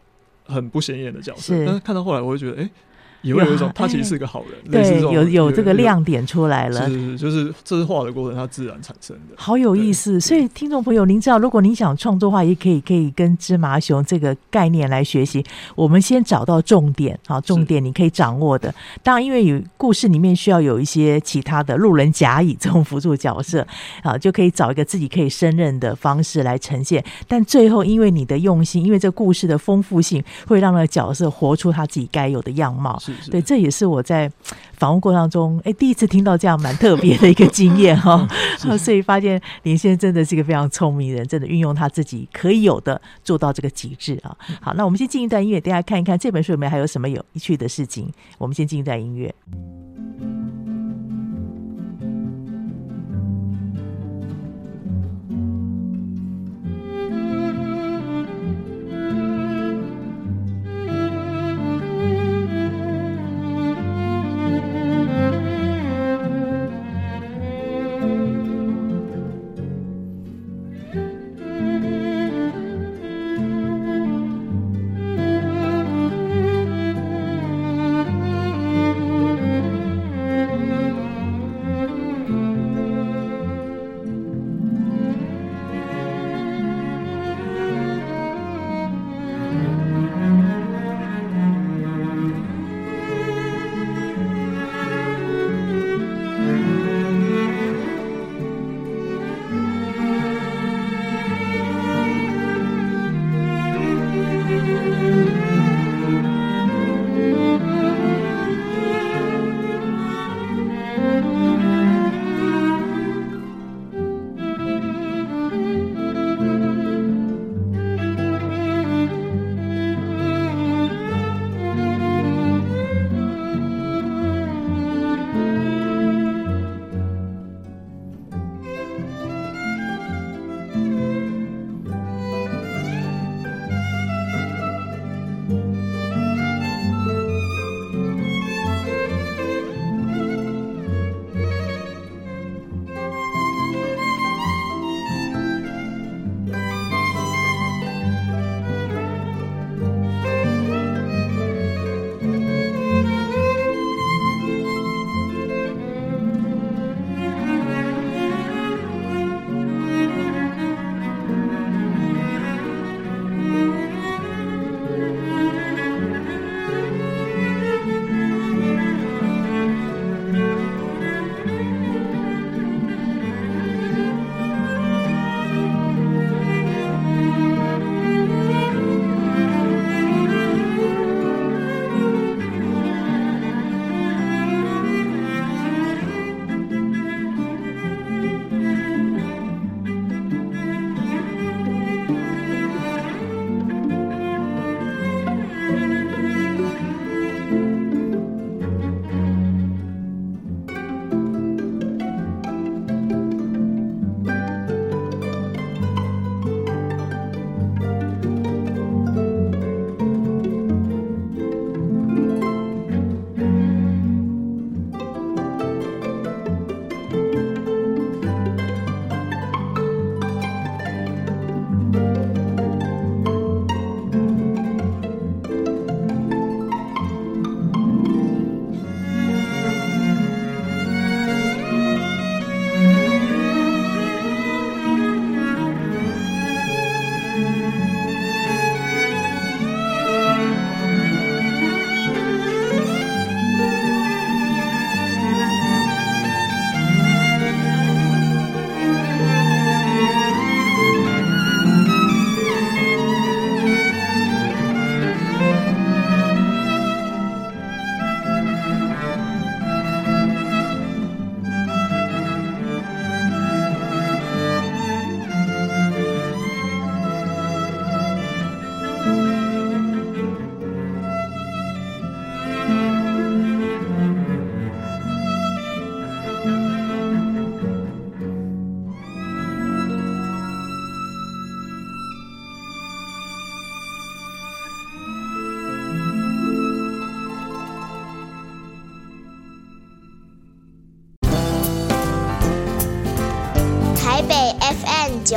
[0.46, 2.70] 很不显眼的角色，但是看到后来，我会觉得，哎、欸。
[3.24, 10.19] 也会有一种，他其实是个好人，对，有有这个亮点出来了，是是，就是这是画的过程，它自然产生的，好有意思。
[10.19, 15.43] 所以听众朋友，您知道，如果您想创作的话，也可以可以跟芝麻熊这个概念来学习。
[15.74, 18.74] 我们先找到重点，好，重点你可以掌握的。
[19.01, 23.65] 当然，因为有故事里面需要有一些其他的路人甲乙这种辅助角色，
[24.01, 27.03] 啊，就可以找一个自己可以胜任的方式来呈现。
[27.28, 32.99] 但最后，因为你的用心，因为这故事的丰富性，会让那个角色活出他自己该有的样貌。
[33.30, 34.32] 对，这也是我在
[34.78, 38.28] 访问过程当中，哎，第一次听到这样蛮特别的一个经验哈，
[38.78, 44.36] 所以发现林先生真的是一个非常聪明的人，真的运用他自己可以有的做到这个极致啊。
[44.61, 48.11] 好，那我们先进一段音乐，大家看一看这本书里面还有什么有趣的事情。
[48.38, 49.34] 我们先进一段音乐。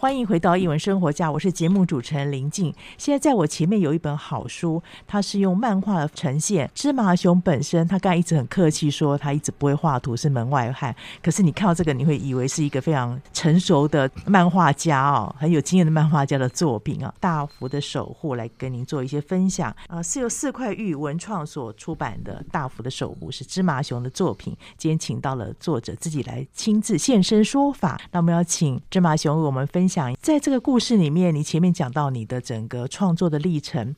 [0.00, 2.72] 欢迎回到艺文生活家，我是节目主持人林静。
[2.96, 6.70] 现在在我前面有一本好书，它是用漫画的呈现。
[6.72, 10.94] 芝麻熊本身，他刚才一直很客气说他一直不会画图，是门外汉。
[11.20, 17.12] 可是你看到这个，你会以为是一个非常成熟的漫画家哦，很有经验的漫画家的作品啊。
[17.18, 24.56] 大福的守护来跟您做一些分享啊，是由四块玉文创所出版的《大福的守护》，是芝麻熊的作品。
[24.76, 28.00] 今天请到了作者自己来亲自现身说法。
[28.12, 29.87] 那我们要请芝麻熊为我们分。
[29.88, 33.94] 想在这个故事里面，你前面讲到你的整个创作的历程，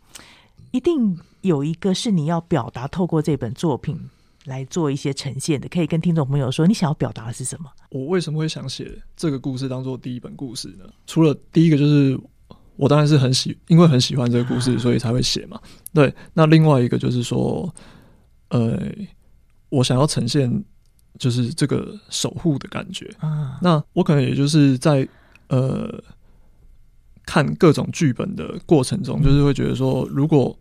[0.70, 3.98] 一定有一个是你要表达，透过这本作品
[4.44, 5.68] 来做一些呈现的。
[5.68, 7.70] 可以跟听众朋友说，你想要表达的是什么？
[7.90, 10.84] 我为什么会想写这个故事当做第一本故事呢？
[11.06, 12.18] 除了第一个，就是
[12.76, 15.60] 我当然是很喜，因为很喜欢这个故事，所以才会写嘛。
[15.92, 17.72] 对，那另外一个就是说，
[18.48, 18.78] 呃，
[19.68, 20.64] 我想要呈现
[21.18, 23.58] 就是这个守护的感觉啊。
[23.60, 25.08] 那我可能也就是在。
[25.50, 26.00] 呃，
[27.26, 30.56] 看各种剧本的过程中，就是会觉得说，如果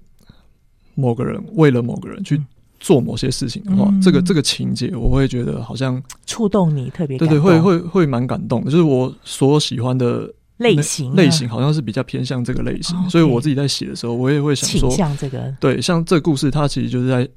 [0.96, 2.42] 某个人为了某个人去
[2.80, 8.72] 做某些事情的话，嗯、这个这个情节，我会觉得好像触动你特别，对对，会会会蛮感动的。
[8.72, 10.28] 就是我所喜欢的
[10.58, 17.30] 类型类型，好像是比较偏向这个类型，哦 okay、所以我自己在写的时候，我也会想说，像这个，对，像这个故事，它其实就是在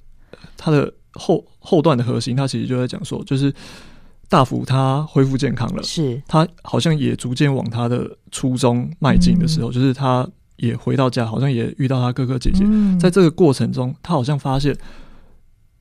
[0.56, 3.52] 它的后后段的核心，它其实就在讲说，就是。
[4.32, 10.26] 大福他恢复健康了，是他好像也逐渐往他的初衷迈进的时候，嗯、就是他
[10.56, 12.64] 也回到家，好像也遇到他哥哥姐姐。
[12.66, 14.74] 嗯、在这个过程中，他好像发现，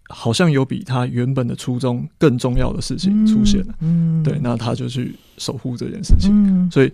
[0.10, 3.74] 好像有比他原本的初衷更重要的事情出现了。
[3.80, 6.30] 嗯，对，那他就去守护这件事情。
[6.34, 6.92] 嗯、所以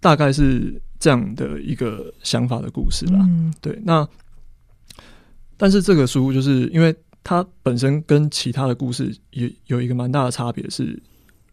[0.00, 3.20] 大概是这样的一个想法的故事啦。
[3.20, 4.04] 嗯、对，那
[5.56, 6.92] 但是这个书就是因为。
[7.22, 11.00] 它本身跟其他的故事也有一个蛮大的差别，是，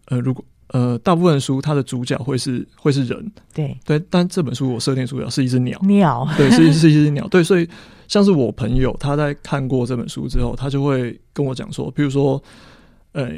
[0.06, 3.78] 呃，如果呃，大部分书它的主角会是会是人，对。
[3.86, 7.70] 对，但这本书我设定主角是一只鸟，鸟， 对，是是一只鸟，对，所以
[8.08, 12.42] 像是我朋友他在看过这本书之后，他就会跟我讲说，比如说，
[13.12, 13.30] 呃，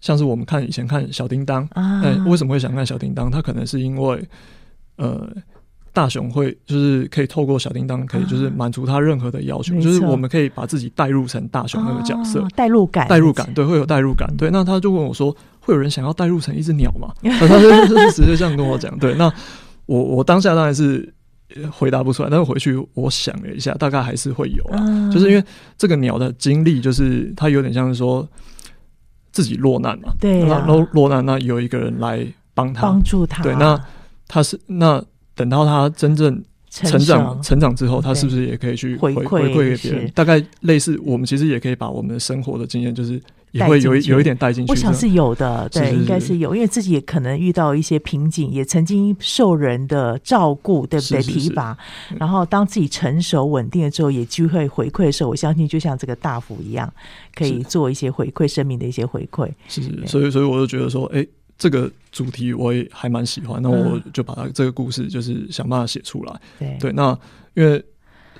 [0.00, 2.00] 像是我们看以前看小叮当，哎、啊。
[2.02, 3.30] 呃，为什么会想看小叮当？
[3.30, 4.28] 他可能是因为，
[4.96, 5.30] 呃。
[5.96, 14.50] 大雄会就是可以透过小叮当，可以就是满足他任何的要求，啊、就是我们可以把自己代入成大雄那个角色，代、啊、入感，代入感，对，会有代入感，对。
[14.50, 17.48] 那他就问我说：“会有人想要代入成一只鸟吗？” 他
[17.88, 18.94] 就直接这样跟我讲。
[18.98, 19.32] 对，那
[19.86, 21.10] 我我当下当然是
[21.70, 25.42] 回答不出来，但是回去我想了一下，大概还是会有啊，啊就是因为
[25.78, 28.28] 这个鸟的经历，就是它有点像是说
[29.32, 33.80] 自己落难嘛，对、啊，然后落难，那有一个人来帮他，帮助他，对，那
[34.28, 35.02] 他是那。
[35.36, 40.10] 等到他真正成长成长之后，他是不是也可以去回回馈给别人？
[40.10, 43.20] 大概类似，我们其实也可以把我们的生活的经验，就是
[43.52, 44.72] 也会有有一点带进去。
[44.72, 51.22] 我想是有的，对，应该是有，因为自己也可能遇到一些瓶颈，也曾经受人的照顾，对不对？
[51.22, 51.76] 提拔，
[52.18, 56.92] 然后当自己成熟稳定了之后，也机会回馈的时候，我相信就像这个大福一样，
[57.34, 59.50] 可以做一些回馈生命的一些回馈。
[59.68, 61.26] 是是，所以所以我就觉得说，哎。
[61.58, 66.40] 这个主题我也还蛮喜欢，那我就把它这个故事就是想办法写出来。
[66.58, 67.18] 对，对，那
[67.54, 67.82] 因为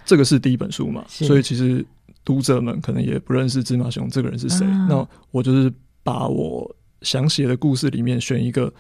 [0.04, 1.84] 这个是第一本书嘛，所以其实
[2.24, 4.66] 读者们可能也不认识芝麻熊这个人是谁。
[4.88, 8.70] 那我就是把我想写的故事里面选一个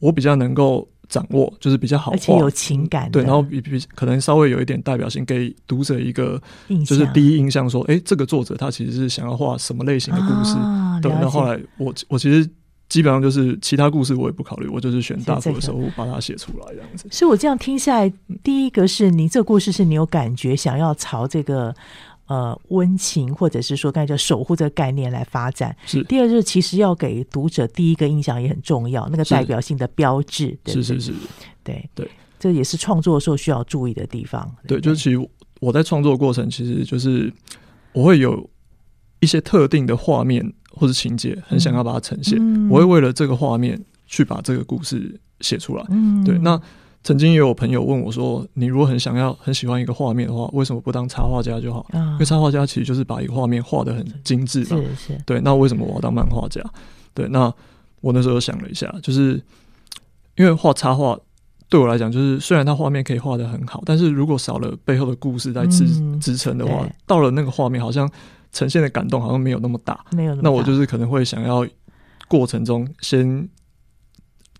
[0.00, 6.42] 我比较能够掌握，就是比较好，而且有情感，对，然后比比可能稍微有一点代表性，给读者一个
[6.84, 10.56] 就是第一印象，说，哎，这个作者他其实是想要画什么类型的故事。
[11.00, 12.48] 对，那后来我我其实。
[12.88, 17.08] 基本上就是其他故事我也不考虑，我就是选大福的守护把它写出来这样子。
[17.10, 18.12] 所以我这样听下来，
[18.44, 21.74] 第一个是你这个故事是你有感觉想要朝这个
[22.26, 25.76] 呃温情或者是说刚才叫守护这个概念来发展。
[25.84, 26.00] 是。
[26.04, 30.46] 第二就是其实要给读者第一个印象也很重要，那个代表性的标志。
[30.46, 31.14] 是对对是是是。
[31.64, 34.48] 对对，这也是创作的时候需要注意的地方。
[34.68, 35.28] 对，对就是其实
[35.60, 37.32] 我在创作过程，其实就是
[37.92, 38.48] 我会有
[39.18, 40.52] 一些特定的画面。
[40.78, 45.84] 或者情节很想要把它呈现，嗯、我会为了这个画面去把这个故事写出来。
[45.88, 46.60] 嗯、对，那
[47.02, 51.86] 曾经也有朋友问我说：“你如果很想要、很喜欢一个画面的话，为什么不当插画家就好？
[51.92, 54.66] 嗯、因为插画家其实就是把一个画面画得很精致嘛。
[54.66, 55.22] 是是。
[55.24, 56.60] 对，那为什么我要当漫画家？
[57.14, 57.52] 对，那
[58.00, 59.40] 我那时候想了一下，就是
[60.36, 61.16] 因为画插画
[61.68, 68.10] 对我来讲，就是虽然它画面可以画的很好，但是如果少了背后的故事在支、嗯、支撑的话，到了那个画面，好像
[68.56, 70.04] 呈现的感动好像没有那么大。
[70.12, 70.48] 没有那么大。
[70.48, 71.66] 那我就是可能会想要
[72.28, 73.48] 过程中先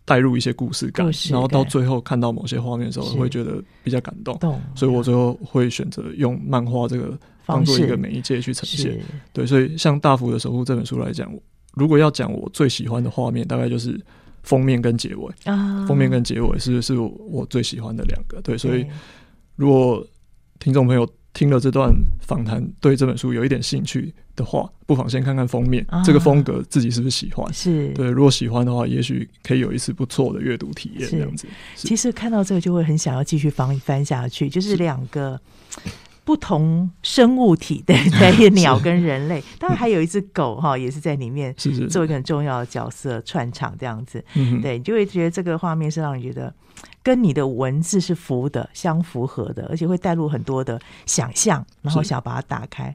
[0.04, 4.38] 带入一些故事感，事感，然后到最后看到某些画面的时候，会觉得比较感动。
[4.74, 9.00] 所以我最后会选择用漫画这个当做一个媒介去呈现。
[9.32, 11.32] 对，所以像《大幅的守护》这本书来讲，
[11.72, 13.98] 如果要讲我最喜欢的画面，大概就是。
[14.42, 18.40] 封面跟结尾啊，封面跟结尾是是我最喜欢的两个。
[18.42, 18.86] 对，所以
[19.56, 20.06] 如果
[20.60, 21.04] 听众朋友
[21.36, 27.52] 听了这段访谈，对这本书有一点兴趣的话，不妨先看看封面，这个风格自己是不是喜欢？
[27.52, 31.06] 是对，如果喜欢的话，也许可以有一次不错的阅读体验。
[31.10, 35.38] 这样子，其实看到这个就会很想要继续翻翻下去，就是两个。
[36.26, 41.54] 不同生物体对 对，鸟跟人类，当然还有一只狗哈，也是在里面
[41.88, 44.22] 做一个很重要的角色串场这样子。
[44.60, 46.52] 对，你就会觉得这个画面是让你觉得
[47.00, 52.94] 跟你的文字是符的、相符合的，而且会带入很多的想象，然后想把它打开。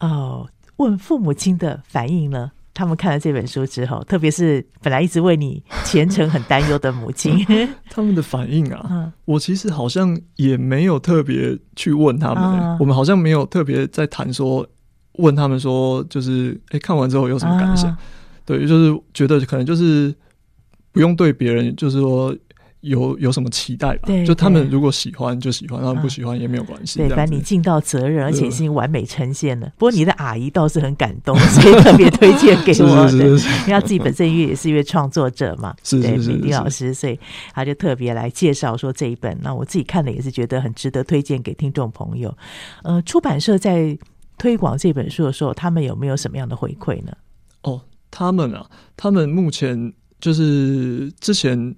[0.00, 0.46] 哦，
[0.76, 2.52] 问父母亲的反应呢？
[2.76, 7.34] 他们看了这本书之后，特别是本来一直为你前程很担忧的母亲，
[7.88, 14.68] 他们的反应啊， 嗯、我其实好像也没有特别去问他们、欸嗯，我们好像没有特别在谈说
[15.14, 17.96] 问他们说，就是哎、欸，看完之后有什么感想、嗯？
[18.44, 20.14] 对，就是觉得可能就是
[20.92, 22.36] 不用对别人，就是说。
[22.80, 24.08] 有有什么期待吧？
[24.24, 26.98] 就他们如果喜欢就喜欢，他们不喜欢也没有关系。
[26.98, 29.72] 对，反正你尽到责任，而且已经完美呈现了。
[29.76, 33.10] 不过你的阿姨倒是很感动， 所以特别推荐给我。
[33.10, 37.18] 对，因为他自己本身因为也是一位创作者嘛，对，敏迪老师，所以
[37.52, 39.36] 他就特别来介绍说这一本。
[39.42, 42.32] 那我自己看了也是觉得很值得推荐给听众朋友。
[42.84, 43.98] 呃，出版社在
[44.38, 47.12] 推广这本书的时候，他们有没有什么样的回馈呢？
[47.62, 48.64] 哦，他们啊，
[48.96, 51.74] 他们目前就是之前。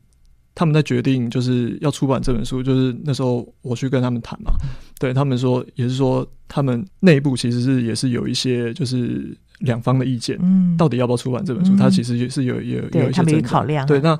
[0.58, 4.50] 他们在决定就是要出版这本书，就是那时候我去跟他们谈嘛，
[4.98, 14.18] 对他们说，也是说他们内部其实是也是有一些就是两方的意见，嗯，到底要不要出版这本书，他其实也是有有有一些考量，对那。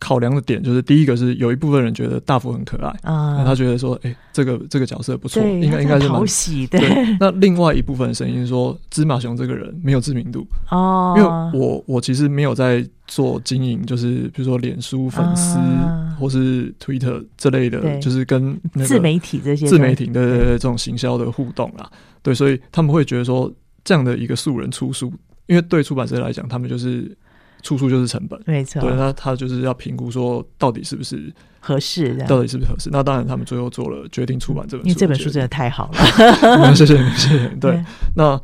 [0.00, 6.80] 考量的点就是，第一个是有一部分人觉得大福很可爱啊，他觉得说，哎、欸，这个这个角色不错，应该应该是蛮喜的。
[7.20, 21.86] 那另外一部分声音说，芝麻熊这个人没有知名度哦，因为我我其实没有在做经营，就是比如说脸书粉丝、啊、或是 Twitter 这类的，就是跟那个自媒体这些自媒体对对对这种行销的互动啦，
[22.22, 23.52] 对，所以他们会觉得说，
[23.84, 25.12] 这样的一个素人出书，
[25.46, 27.14] 因为对出版社来讲，他们就是。
[27.62, 28.80] 出书就是成本，没错。
[28.80, 32.90] 对，那他就是要评估说，到底是不是合适，到底是不是合适。
[32.92, 34.88] 那当然，他们最后做了决定，出版这本书。
[34.88, 37.58] 因为这本书真的太好了，谢 谢，谢谢你。
[37.60, 37.82] 对，
[38.14, 38.40] 那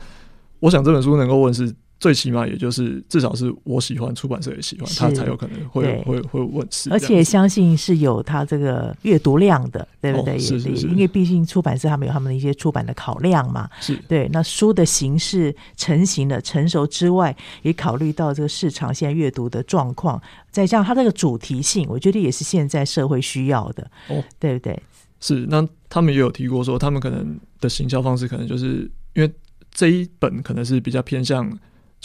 [0.61, 1.75] 我想这本书能够问世。
[1.99, 6.91] 最起码也就是至少是我喜欢，出版社也喜欢，他才有可能会会会问世。
[6.91, 10.35] 而且相信是有他这个阅读量的，对不对？
[10.35, 13.69] 哦、是是是，因为毕竟出版社他们有他们的一些出版的考量嘛。
[13.81, 14.29] 是对。
[14.31, 20.21] 那书的形式成型了、成熟之外，也考虑到这个市场现在阅读的状况，
[20.51, 23.91] 再加上它这个主题性，我觉得也是现在社会需要的。
[24.09, 24.79] 哦，对不对？
[25.19, 25.47] 是。
[25.49, 29.33] 那他们也有提过说，他们可能的行销方式，可能就是因为
[29.73, 31.51] 这一本可能是比较偏向。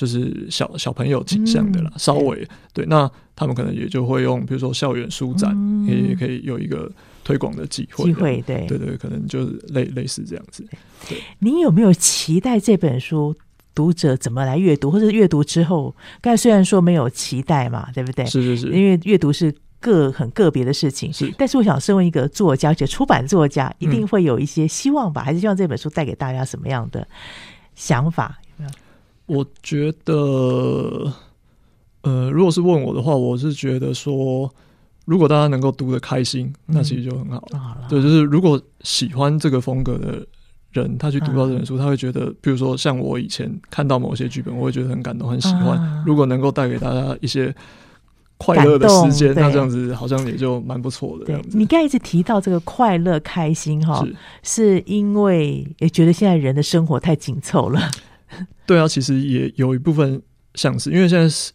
[0.02, 6.92] 就是小小朋友倾向的啦，嗯、稍微对，那他们可能也就会用，比如说校园书展，嗯、也可以有一个
[7.24, 10.66] 推广的机会，机会对对对，可能就是类类似这样子。
[11.08, 13.36] 对，你有没有期待这本书
[13.76, 15.96] 读者怎么来阅读，或者阅读之后？
[16.20, 18.26] 刚才虽然说没有期待嘛，对不对？
[18.26, 21.14] 是是是，因为阅读是个很个别的事情。
[21.14, 25.22] 是，但是我想，身为一个作家，而且出版作家，一定会有一些希望吧？
[25.22, 27.08] 嗯、还是希望这本书带给大家什么样的
[27.76, 28.41] 想法？
[29.32, 30.14] 我觉得，
[32.02, 34.54] 呃，如果是问我的话，我是觉得说，
[35.06, 37.88] 如果大家能够读的开心，嗯，那其实就很好了。
[37.88, 40.28] 对，就是如果喜欢这个风格的
[40.74, 45.78] 人，他去读到这本书，嗯，他会觉得，比如说像我以前看到某些剧本，我会觉得很感动，很喜欢。
[45.80, 47.56] 嗯，如果能够带给大家一些
[48.36, 51.24] 快乐的时间，那这样子好像也就蛮不错的。
[51.24, 54.06] 对，你刚才一直提到这个快乐、开心，哈，
[54.44, 57.80] 是因为也觉得现在人的生活太紧凑了。
[58.66, 60.22] 对啊，其实也有一部分
[60.56, 61.52] 像是，因为现在是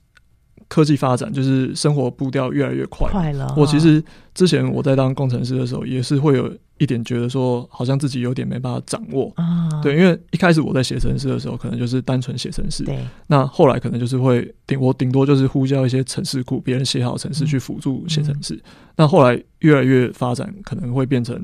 [0.68, 3.08] 科技发展，就是生活步调越来越快。
[3.10, 3.54] 快了。
[3.56, 4.02] 我其实
[4.34, 9.32] 之前我在当工程师的时候，也是会有一点觉得说，好像自己有点没办法掌握。
[9.36, 9.68] 啊。
[9.80, 12.82] 对，因为一开始我在写程式的时候，可能就是单纯写程式。
[12.84, 12.98] 对。
[13.28, 18.54] 那后来可能就是会顶我顶多就是呼叫一些程式库，别人写好的程式去辅助写程式。
[18.54, 18.60] 嗯。
[18.96, 21.38] 那后来越来越发展，可能会变成，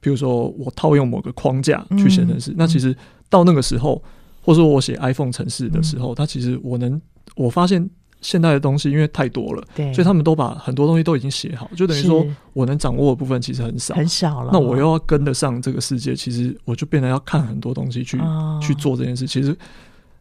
[0.00, 2.52] 比如说我套用某个框架去写程式。
[2.52, 2.54] 嗯。
[2.56, 2.96] 那其实
[3.28, 4.00] 到那个时候。
[4.40, 7.00] 或者说我写 iPhone 城市的时候，它其实我能
[7.36, 7.88] 我发现
[8.20, 14.50] 现代的东西因为太多了，对，所以他们都把很多东西都已经写好，就等于说我能掌握的部分其实很少，很少了。
[14.52, 19.26] 那我又要跟得上这个世界，其实我就变得要看很多东西去、哦、去做这件事。
[19.26, 19.56] 其实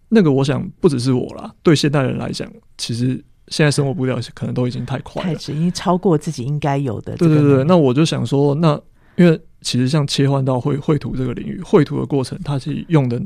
[0.08, 7.18] 那个我想不只是我啦，对现代人来讲，其实现在生活步调可能都已经太快了，太已经超过自己应该有的。
[7.18, 8.80] 对对对，那我就想说，那
[9.18, 13.22] 因为其实像切换到绘绘图这个领域，绘图的过程，它是用的。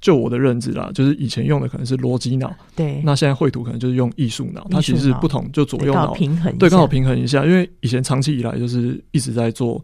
[0.00, 7.44] 就我的认知啦，就是以前用的可能是逻辑脑，对，那现在绘图可能就是用艺术脑，它其实是不同，就左右脑平衡，对，刚好平衡一下。
[7.44, 9.82] 因为以前长期以来就是一直在做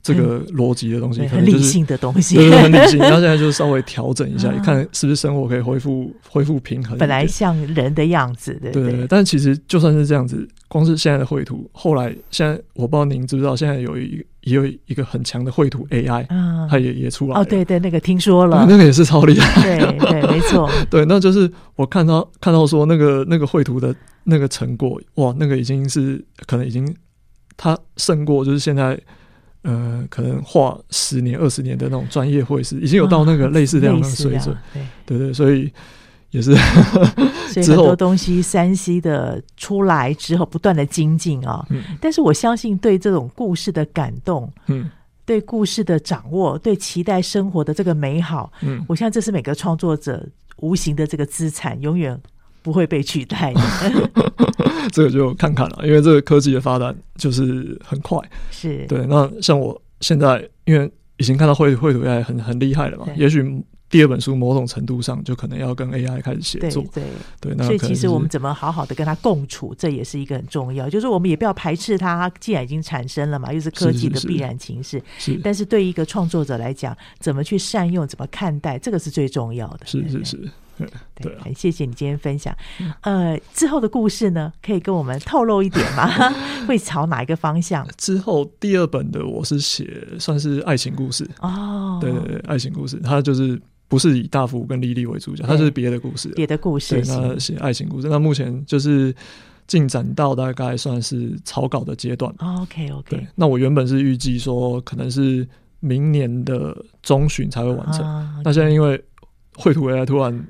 [0.00, 2.98] 这个逻辑的东西，很理性的东西，对，很理性。
[3.00, 9.06] 然后现在就稍微调整一下，你 看是不是生活可以恢复恢复平衡，本来像人的样子，对对对。
[9.08, 14.24] 但其实就算是这样子，光是现在的绘图，后来现在我不知道您知不知道，现在有一个。
[14.48, 17.40] 也有一个很强的绘图 AI，嗯，它也也出来了。
[17.40, 19.62] 哦，对对，那个听说了，那个也是超厉害。
[19.62, 20.68] 对对，没错。
[20.90, 23.94] 对，那就是我看到看到说那个那个绘图的
[24.24, 26.96] 那个成果，哇，那个已经是可能已经
[27.56, 28.98] 它胜过就是现在
[29.62, 34.56] 呃可能画十年二十年的那种专业绘师，已经有到那个类似这样的水准。
[34.72, 35.70] 对对对，所以。
[36.30, 36.54] 也是，
[37.48, 41.64] 所以很多东西山西的出来之后，不断的精进啊。
[41.70, 44.90] 嗯，但是我相信，对这种故事的感动，嗯，
[45.24, 50.22] 对故事的掌握，对期待生活的这个美好，嗯，我相信这是每个创作者
[50.58, 52.20] 无形的这个资产，永远
[52.62, 53.60] 不会被取代的。
[54.92, 58.18] 这个就看看了，因为这个科技的发展就是很快。
[58.50, 59.06] 是对。
[59.06, 63.64] 那像我现在，因为已经看到绘绘图 AI 很很厉害了嘛，也许。
[63.90, 67.04] 第二本书某种程度上就可能要跟 AI 开始协作，对
[67.40, 70.90] 对对，所以其实我们怎么好好的跟它共处，这也是一个很重要。
[70.90, 75.02] 就是我们也不要排斥它，既然已经产生了嘛，又是科技的必然情势。
[75.18, 79.86] 是，但是对于一个创作者来讲，怎么去善用，怎么看待，这个是最重要的。
[79.86, 80.36] 是是是，
[80.76, 80.86] 对，
[81.22, 82.54] 对， 很谢谢你今天分享。
[83.00, 86.06] 呃，之后的故事呢，可以跟我们透露一点吗？
[86.68, 87.88] 会朝哪一个方向？
[87.96, 93.58] 之后第二本的我是写算是爱情故事哦，对对对，爱情故事，它就是。
[93.88, 97.00] 不是以大福跟莉莉为主角，它是别的故事，别的故事。
[97.00, 98.08] 对，那写爱情故事。
[98.08, 99.14] 那目前就是
[99.66, 102.32] 进展到大概算是草稿的阶段。
[102.38, 103.16] OK OK。
[103.16, 105.48] 对，那我原本是预计说可能是
[105.80, 108.06] 明年的中旬才会完成。
[108.06, 109.02] 啊 okay、那现在因为
[109.56, 110.46] 绘图 AI 突然。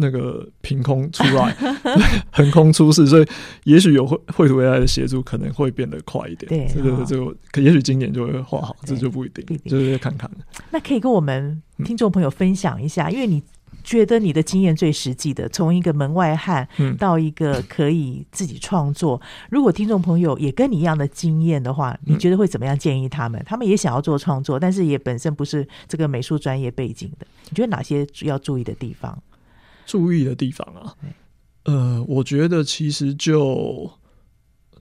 [0.00, 1.54] 那个凭空出来，
[2.30, 3.26] 横空出世，所以
[3.64, 6.48] 也许有绘绘图 AI 的协助，可能会变得快一点。
[6.48, 10.30] 对，这个这个，可也许今年就会画好，这就不一定，就是看看。
[10.70, 13.42] 那可以跟我们听众朋友分享一下，因为你
[13.84, 16.68] 觉得你的经验最实际的，从一个门外汉
[16.98, 19.20] 到一个可以自己创作。
[19.50, 23.42] 如果听众朋友也跟你一样的经验的话，你觉得会怎么样建议他们？
[23.46, 29.16] 他们也想要做创作，但是也本身不是这个美术专业背景的，你觉得哪些要注意的地方？
[29.88, 30.94] 注意的地方啊，
[31.64, 33.90] 呃，我觉得其实就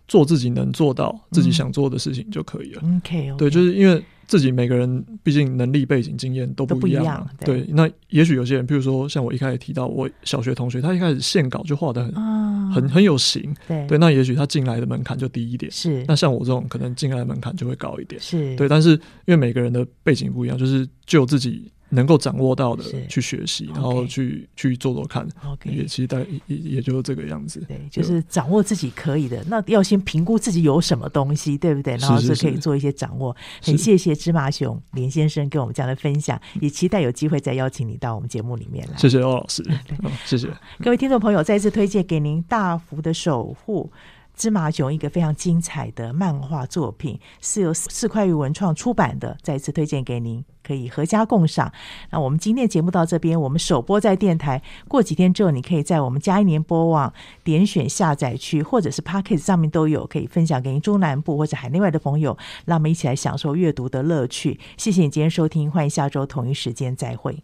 [0.05, 2.83] 做自己能做到、自己想做的事情就可以了。
[2.97, 7.25] OK，对，就是因为自己每个人毕竟能力、背景、经验都不一样。
[7.39, 13.55] 对，那也许有些人，譬如说像我一开始提到我小学同学，他一开始线稿就画的很很很有型。
[13.65, 15.71] 对，那也许他进来的门槛就低一点。
[15.71, 18.19] 是，那像我这种可能进来的门槛就会高一点。
[18.19, 21.71] 是对，但是因为每个人的背景不一样，就是就自己。
[21.89, 27.63] 能够掌握到的去学习，然后去去做做看，OK，也其实大概也也就是这个样子。
[27.67, 31.95] 对，就是掌握自己可以的，那要先评估自己有什么东西，对不对？
[31.97, 33.35] 然后就可以做一些掌握。
[33.61, 38.97] 很谢谢芝麻熊林先生跟我们这样的分享，也期待有机会再邀请你到我们节目里面来。
[38.97, 39.63] 谢谢欧老师，
[40.25, 40.47] 谢谢
[40.83, 43.89] 各位听众朋友，再次推荐给您《大幅的守护》。
[44.37, 51.73] 芝麻熊一个非常精彩的漫画作品，是由四块玉文创出版的，再次推荐给您，可以阖家共赏。
[52.11, 57.11] 那我们今天节目到这边，我们首播在电台，过几天之后，你可以在我们佳音联播网
[57.43, 64.59] 点选下载区，或者是 Podcast 上面都有，可以分享给您中南部或者海内外的朋友，让我们一起来享受阅读的乐趣。
[64.77, 67.43] 谢谢你今天收听，欢迎下周同一时间再会。